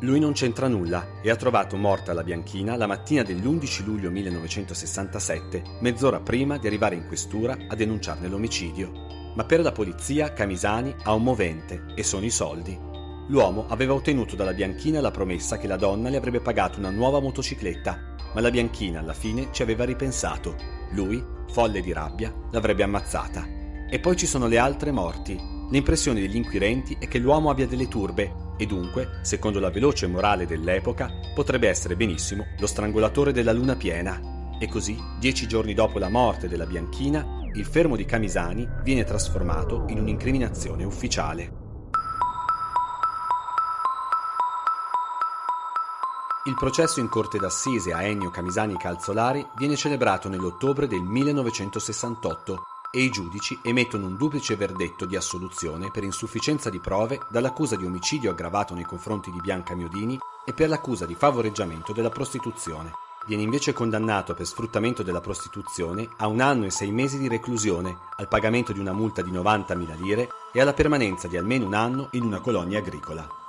Lui 0.00 0.18
non 0.18 0.32
c'entra 0.32 0.66
nulla 0.66 1.20
e 1.22 1.30
ha 1.30 1.36
trovato 1.36 1.76
morta 1.76 2.12
la 2.12 2.24
bianchina 2.24 2.76
la 2.76 2.86
mattina 2.86 3.22
dell'11 3.22 3.84
luglio 3.84 4.10
1967, 4.10 5.62
mezz'ora 5.80 6.20
prima 6.20 6.58
di 6.58 6.66
arrivare 6.66 6.96
in 6.96 7.06
questura 7.06 7.56
a 7.68 7.74
denunciarne 7.74 8.28
l'omicidio. 8.28 9.32
Ma 9.34 9.44
per 9.44 9.60
la 9.60 9.72
polizia 9.72 10.32
Camisani 10.32 10.94
ha 11.04 11.12
un 11.12 11.22
movente 11.22 11.86
e 11.94 12.02
sono 12.02 12.24
i 12.24 12.30
soldi. 12.30 12.76
L'uomo 13.28 13.66
aveva 13.68 13.94
ottenuto 13.94 14.36
dalla 14.36 14.52
bianchina 14.52 15.00
la 15.00 15.10
promessa 15.10 15.58
che 15.58 15.66
la 15.66 15.76
donna 15.76 16.08
le 16.08 16.16
avrebbe 16.16 16.40
pagato 16.40 16.78
una 16.78 16.90
nuova 16.90 17.20
motocicletta, 17.20 18.14
ma 18.34 18.40
la 18.40 18.50
bianchina 18.50 19.00
alla 19.00 19.14
fine 19.14 19.48
ci 19.52 19.62
aveva 19.62 19.84
ripensato. 19.84 20.56
Lui 20.90 21.33
folle 21.50 21.80
di 21.80 21.92
rabbia, 21.92 22.32
l'avrebbe 22.50 22.82
ammazzata. 22.82 23.46
E 23.88 24.00
poi 24.00 24.16
ci 24.16 24.26
sono 24.26 24.46
le 24.46 24.58
altre 24.58 24.90
morti. 24.90 25.38
L'impressione 25.70 26.20
degli 26.20 26.36
inquirenti 26.36 26.96
è 26.98 27.08
che 27.08 27.18
l'uomo 27.18 27.50
abbia 27.50 27.66
delle 27.66 27.88
turbe 27.88 28.42
e 28.56 28.66
dunque, 28.66 29.18
secondo 29.22 29.58
la 29.58 29.70
veloce 29.70 30.06
morale 30.06 30.46
dell'epoca, 30.46 31.10
potrebbe 31.34 31.68
essere 31.68 31.96
benissimo 31.96 32.46
lo 32.58 32.66
strangolatore 32.66 33.32
della 33.32 33.52
luna 33.52 33.74
piena. 33.74 34.56
E 34.58 34.68
così, 34.68 34.96
dieci 35.18 35.48
giorni 35.48 35.74
dopo 35.74 35.98
la 35.98 36.08
morte 36.08 36.48
della 36.48 36.66
Bianchina, 36.66 37.40
il 37.52 37.64
fermo 37.64 37.96
di 37.96 38.04
Camisani 38.04 38.68
viene 38.82 39.04
trasformato 39.04 39.84
in 39.88 39.98
un'incriminazione 39.98 40.84
ufficiale. 40.84 41.63
Il 46.46 46.54
processo 46.56 47.00
in 47.00 47.08
corte 47.08 47.38
d'assise 47.38 47.94
a 47.94 48.02
Ennio 48.02 48.28
Camisani 48.28 48.76
Calzolari 48.76 49.46
viene 49.56 49.76
celebrato 49.76 50.28
nell'ottobre 50.28 50.86
del 50.86 51.00
1968 51.00 52.64
e 52.90 53.00
i 53.00 53.08
giudici 53.08 53.58
emettono 53.62 54.04
un 54.04 54.16
duplice 54.18 54.54
verdetto 54.54 55.06
di 55.06 55.16
assoluzione 55.16 55.90
per 55.90 56.04
insufficienza 56.04 56.68
di 56.68 56.80
prove 56.80 57.18
dall'accusa 57.30 57.76
di 57.76 57.86
omicidio 57.86 58.30
aggravato 58.30 58.74
nei 58.74 58.84
confronti 58.84 59.30
di 59.30 59.40
Bianca 59.40 59.74
Miodini 59.74 60.18
e 60.44 60.52
per 60.52 60.68
l'accusa 60.68 61.06
di 61.06 61.14
favoreggiamento 61.14 61.94
della 61.94 62.10
prostituzione. 62.10 62.92
Viene 63.24 63.42
invece 63.42 63.72
condannato 63.72 64.34
per 64.34 64.44
sfruttamento 64.44 65.02
della 65.02 65.22
prostituzione 65.22 66.10
a 66.18 66.26
un 66.26 66.42
anno 66.42 66.66
e 66.66 66.70
sei 66.70 66.90
mesi 66.90 67.16
di 67.16 67.26
reclusione, 67.26 67.96
al 68.16 68.28
pagamento 68.28 68.74
di 68.74 68.80
una 68.80 68.92
multa 68.92 69.22
di 69.22 69.32
90.000 69.32 69.98
lire 69.98 70.28
e 70.52 70.60
alla 70.60 70.74
permanenza 70.74 71.26
di 71.26 71.38
almeno 71.38 71.64
un 71.64 71.72
anno 71.72 72.08
in 72.10 72.22
una 72.22 72.40
colonia 72.40 72.80
agricola. 72.80 73.43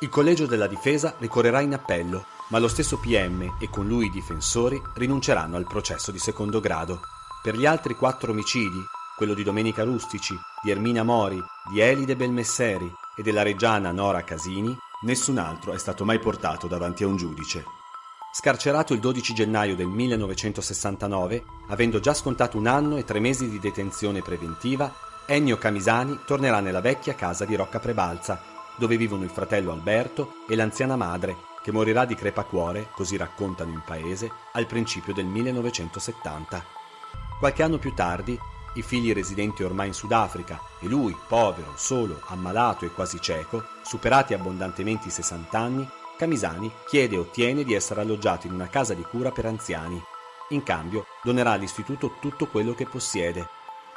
Il 0.00 0.10
collegio 0.10 0.44
della 0.44 0.66
difesa 0.66 1.14
ricorrerà 1.16 1.62
in 1.62 1.72
appello, 1.72 2.26
ma 2.48 2.58
lo 2.58 2.68
stesso 2.68 2.98
PM 2.98 3.56
e 3.58 3.70
con 3.70 3.86
lui 3.86 4.06
i 4.06 4.10
difensori 4.10 4.80
rinunceranno 4.92 5.56
al 5.56 5.66
processo 5.66 6.12
di 6.12 6.18
secondo 6.18 6.60
grado. 6.60 7.00
Per 7.42 7.56
gli 7.56 7.64
altri 7.64 7.94
quattro 7.94 8.32
omicidi, 8.32 8.78
quello 9.16 9.32
di 9.32 9.42
Domenica 9.42 9.84
Rustici, 9.84 10.38
di 10.62 10.70
Ermina 10.70 11.02
Mori, 11.02 11.42
di 11.70 11.80
Elide 11.80 12.14
Belmesseri 12.14 12.92
e 13.16 13.22
della 13.22 13.42
reggiana 13.42 13.90
Nora 13.90 14.22
Casini, 14.22 14.76
nessun 15.04 15.38
altro 15.38 15.72
è 15.72 15.78
stato 15.78 16.04
mai 16.04 16.18
portato 16.18 16.66
davanti 16.66 17.02
a 17.02 17.06
un 17.06 17.16
giudice. 17.16 17.64
Scarcerato 18.34 18.92
il 18.92 19.00
12 19.00 19.32
gennaio 19.32 19.74
del 19.74 19.86
1969, 19.86 21.42
avendo 21.68 22.00
già 22.00 22.12
scontato 22.12 22.58
un 22.58 22.66
anno 22.66 22.98
e 22.98 23.04
tre 23.04 23.18
mesi 23.18 23.48
di 23.48 23.58
detenzione 23.58 24.20
preventiva, 24.20 24.92
Ennio 25.24 25.56
Camisani 25.56 26.20
tornerà 26.26 26.60
nella 26.60 26.82
vecchia 26.82 27.14
casa 27.14 27.46
di 27.46 27.56
Rocca 27.56 27.80
Prebalza 27.80 28.54
dove 28.76 28.96
vivono 28.96 29.24
il 29.24 29.30
fratello 29.30 29.72
Alberto 29.72 30.34
e 30.48 30.56
l'anziana 30.56 30.96
madre, 30.96 31.36
che 31.62 31.72
morirà 31.72 32.04
di 32.04 32.14
crepacuore, 32.14 32.88
così 32.92 33.16
raccontano 33.16 33.72
in 33.72 33.82
paese, 33.84 34.30
al 34.52 34.66
principio 34.66 35.12
del 35.12 35.26
1970. 35.26 36.64
Qualche 37.38 37.62
anno 37.62 37.78
più 37.78 37.92
tardi, 37.92 38.38
i 38.74 38.82
figli 38.82 39.12
residenti 39.12 39.62
ormai 39.62 39.88
in 39.88 39.94
Sudafrica 39.94 40.60
e 40.80 40.86
lui, 40.86 41.16
povero, 41.26 41.72
solo, 41.76 42.22
ammalato 42.26 42.84
e 42.84 42.92
quasi 42.92 43.20
cieco, 43.20 43.64
superati 43.82 44.34
abbondantemente 44.34 45.08
i 45.08 45.10
60 45.10 45.58
anni, 45.58 45.88
Camisani 46.16 46.72
chiede 46.86 47.16
e 47.16 47.18
ottiene 47.18 47.62
di 47.62 47.74
essere 47.74 48.00
alloggiato 48.00 48.46
in 48.46 48.54
una 48.54 48.68
casa 48.68 48.94
di 48.94 49.02
cura 49.02 49.30
per 49.30 49.46
anziani. 49.46 50.02
In 50.50 50.62
cambio 50.62 51.06
donerà 51.22 51.52
all'istituto 51.52 52.16
tutto 52.20 52.46
quello 52.46 52.74
che 52.74 52.86
possiede. 52.86 53.48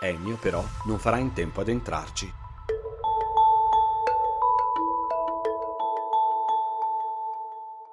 Ennio 0.02 0.36
però 0.36 0.64
non 0.86 1.00
farà 1.00 1.18
in 1.18 1.34
tempo 1.34 1.62
ad 1.62 1.70
entrarci. 1.70 2.34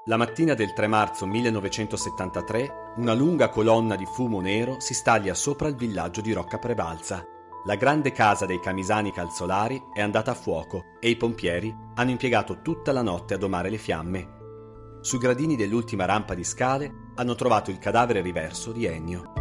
La 0.09 0.16
mattina 0.16 0.55
del 0.55 0.73
3 0.73 0.87
marzo 0.87 1.27
1973 1.27 2.92
una 2.99 3.12
lunga 3.12 3.49
colonna 3.49 3.97
di 3.97 4.07
fumo 4.07 4.40
nero 4.40 4.79
si 4.79 4.95
staglia 4.95 5.35
sopra 5.35 5.66
il 5.66 5.75
villaggio 5.75 6.21
di 6.21 6.33
Rocca 6.33 6.59
Prebalza. 6.59 7.25
La 7.64 7.75
grande 7.75 8.12
casa 8.12 8.47
dei 8.47 8.61
camisani 8.61 9.11
calzolari 9.11 9.83
è 9.92 10.01
andata 10.01 10.31
a 10.31 10.35
fuoco 10.35 10.85
e 11.01 11.09
i 11.09 11.16
pompieri 11.16 11.75
hanno 11.97 12.11
impiegato 12.11 12.62
tutta 12.62 12.92
la 12.92 13.03
notte 13.03 13.35
a 13.35 13.37
domare 13.37 13.69
le 13.69 13.79
fiamme. 13.79 14.99
Sui 15.01 15.19
gradini 15.19 15.57
dell'ultima 15.57 16.05
rampa 16.05 16.35
di 16.35 16.45
scale 16.45 17.11
hanno 17.16 17.35
trovato 17.35 17.73
il 17.73 17.81
cadavere 17.81 18.21
riverso 18.21 18.71
di 18.71 18.85
Ennio. 18.85 19.33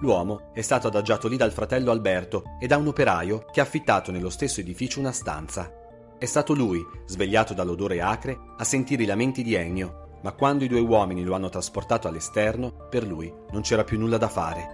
L'uomo 0.00 0.50
è 0.54 0.62
stato 0.62 0.86
adagiato 0.86 1.28
lì 1.28 1.36
dal 1.36 1.52
fratello 1.52 1.90
Alberto 1.90 2.42
e 2.58 2.66
da 2.66 2.78
un 2.78 2.86
operaio 2.86 3.44
che 3.52 3.60
ha 3.60 3.64
affittato 3.64 4.10
nello 4.10 4.30
stesso 4.30 4.60
edificio 4.60 4.98
una 4.98 5.12
stanza. 5.12 5.70
È 6.18 6.24
stato 6.24 6.54
lui, 6.54 6.82
svegliato 7.04 7.52
dall'odore 7.52 8.00
acre, 8.00 8.38
a 8.56 8.64
sentire 8.64 9.02
i 9.02 9.06
lamenti 9.06 9.42
di 9.42 9.52
Ennio, 9.52 10.18
ma 10.22 10.32
quando 10.32 10.64
i 10.64 10.68
due 10.68 10.80
uomini 10.80 11.22
lo 11.22 11.34
hanno 11.34 11.50
trasportato 11.50 12.08
all'esterno, 12.08 12.86
per 12.88 13.06
lui 13.06 13.30
non 13.50 13.60
c'era 13.60 13.84
più 13.84 13.98
nulla 13.98 14.16
da 14.16 14.28
fare. 14.28 14.66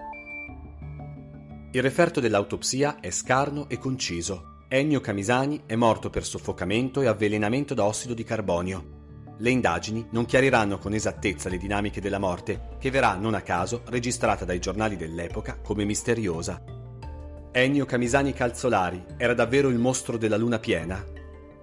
Il 1.73 1.83
referto 1.83 2.21
dell'autopsia 2.21 3.01
è 3.01 3.11
scarno 3.11 3.69
e 3.69 3.79
conciso. 3.79 4.61
Ennio 4.69 5.01
Camisani 5.01 5.63
è 5.67 5.75
morto 5.75 6.11
per 6.11 6.25
soffocamento 6.25 7.01
e 7.01 7.09
avvelenamento 7.09 7.75
da 7.75 7.87
ossido 7.87 8.15
di 8.15 8.23
carbonio. 8.23 9.01
Le 9.39 9.51
indagini 9.51 10.07
non 10.11 10.27
chiariranno 10.27 10.79
con 10.79 10.95
esattezza 10.95 11.49
le 11.49 11.59
dinamiche 11.59 12.01
della 12.01 12.21
morte, 12.21 12.77
che 12.79 12.91
verrà 12.91 13.15
non 13.15 13.35
a 13.35 13.41
caso 13.41 13.83
registrata 13.87 14.45
dai 14.45 14.61
giornali 14.61 14.97
dell'epoca 14.97 15.59
come 15.61 15.85
misteriosa. 15.85 16.63
Ennio 17.51 17.85
Camisani 17.85 18.33
Calzolari 18.33 19.05
era 19.17 19.35
davvero 19.35 19.69
il 19.69 19.79
mostro 19.79 20.17
della 20.17 20.37
luna 20.37 20.61
piena? 20.61 21.12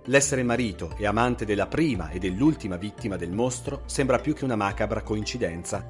L'essere 0.09 0.41
marito 0.41 0.95
e 0.97 1.05
amante 1.05 1.45
della 1.45 1.67
prima 1.67 2.09
e 2.09 2.17
dell'ultima 2.17 2.77
vittima 2.77 3.15
del 3.15 3.31
mostro 3.31 3.83
sembra 3.85 4.17
più 4.17 4.33
che 4.33 4.43
una 4.43 4.55
macabra 4.55 5.03
coincidenza. 5.03 5.87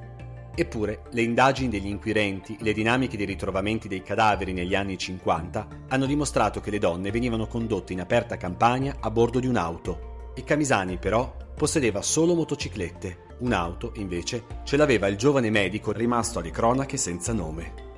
Eppure, 0.54 1.04
le 1.12 1.22
indagini 1.22 1.70
degli 1.70 1.86
inquirenti 1.86 2.58
e 2.60 2.62
le 2.62 2.74
dinamiche 2.74 3.16
dei 3.16 3.24
ritrovamenti 3.24 3.88
dei 3.88 4.02
cadaveri 4.02 4.52
negli 4.52 4.74
anni 4.74 4.98
50 4.98 5.68
hanno 5.88 6.04
dimostrato 6.04 6.60
che 6.60 6.70
le 6.70 6.78
donne 6.78 7.10
venivano 7.10 7.46
condotte 7.46 7.94
in 7.94 8.00
aperta 8.00 8.36
campagna 8.36 8.96
a 9.00 9.10
bordo 9.10 9.40
di 9.40 9.46
un'auto 9.46 10.32
e 10.34 10.44
Camisani 10.44 10.98
però 10.98 11.34
possedeva 11.56 12.02
solo 12.02 12.34
motociclette. 12.34 13.28
Un'auto, 13.38 13.92
invece, 13.94 14.44
ce 14.64 14.76
l'aveva 14.76 15.06
il 15.06 15.16
giovane 15.16 15.48
medico 15.48 15.92
rimasto 15.92 16.40
alle 16.40 16.50
cronache 16.50 16.98
senza 16.98 17.32
nome. 17.32 17.88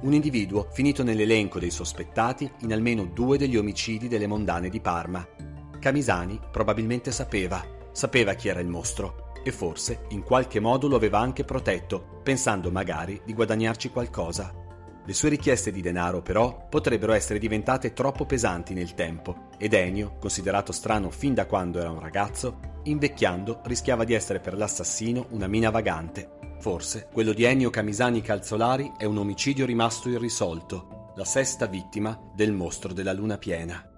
Un 0.00 0.12
individuo 0.12 0.66
finito 0.72 1.04
nell'elenco 1.04 1.60
dei 1.60 1.70
sospettati 1.70 2.50
in 2.62 2.72
almeno 2.72 3.04
due 3.04 3.38
degli 3.38 3.56
omicidi 3.56 4.08
delle 4.08 4.26
mondane 4.26 4.70
di 4.70 4.80
Parma. 4.80 5.47
Camisani 5.78 6.40
probabilmente 6.50 7.10
sapeva, 7.12 7.64
sapeva 7.92 8.34
chi 8.34 8.48
era 8.48 8.60
il 8.60 8.68
mostro 8.68 9.32
e 9.42 9.52
forse 9.52 10.04
in 10.10 10.22
qualche 10.22 10.60
modo 10.60 10.88
lo 10.88 10.96
aveva 10.96 11.18
anche 11.18 11.44
protetto, 11.44 12.20
pensando 12.22 12.70
magari 12.70 13.20
di 13.24 13.34
guadagnarci 13.34 13.90
qualcosa. 13.90 14.52
Le 15.04 15.14
sue 15.14 15.30
richieste 15.30 15.72
di 15.72 15.80
denaro 15.80 16.20
però 16.20 16.66
potrebbero 16.68 17.14
essere 17.14 17.38
diventate 17.38 17.94
troppo 17.94 18.26
pesanti 18.26 18.74
nel 18.74 18.92
tempo 18.92 19.46
ed 19.56 19.72
Ennio, 19.72 20.16
considerato 20.20 20.70
strano 20.70 21.08
fin 21.10 21.32
da 21.32 21.46
quando 21.46 21.78
era 21.78 21.90
un 21.90 22.00
ragazzo, 22.00 22.58
invecchiando 22.82 23.62
rischiava 23.64 24.04
di 24.04 24.12
essere 24.12 24.40
per 24.40 24.54
l'assassino 24.54 25.28
una 25.30 25.46
mina 25.46 25.70
vagante. 25.70 26.56
Forse 26.60 27.08
quello 27.10 27.32
di 27.32 27.44
Ennio 27.44 27.70
Camisani 27.70 28.20
Calzolari 28.20 28.92
è 28.98 29.04
un 29.04 29.16
omicidio 29.16 29.64
rimasto 29.64 30.10
irrisolto, 30.10 31.12
la 31.16 31.24
sesta 31.24 31.66
vittima 31.66 32.20
del 32.34 32.52
mostro 32.52 32.92
della 32.92 33.14
luna 33.14 33.38
piena. 33.38 33.97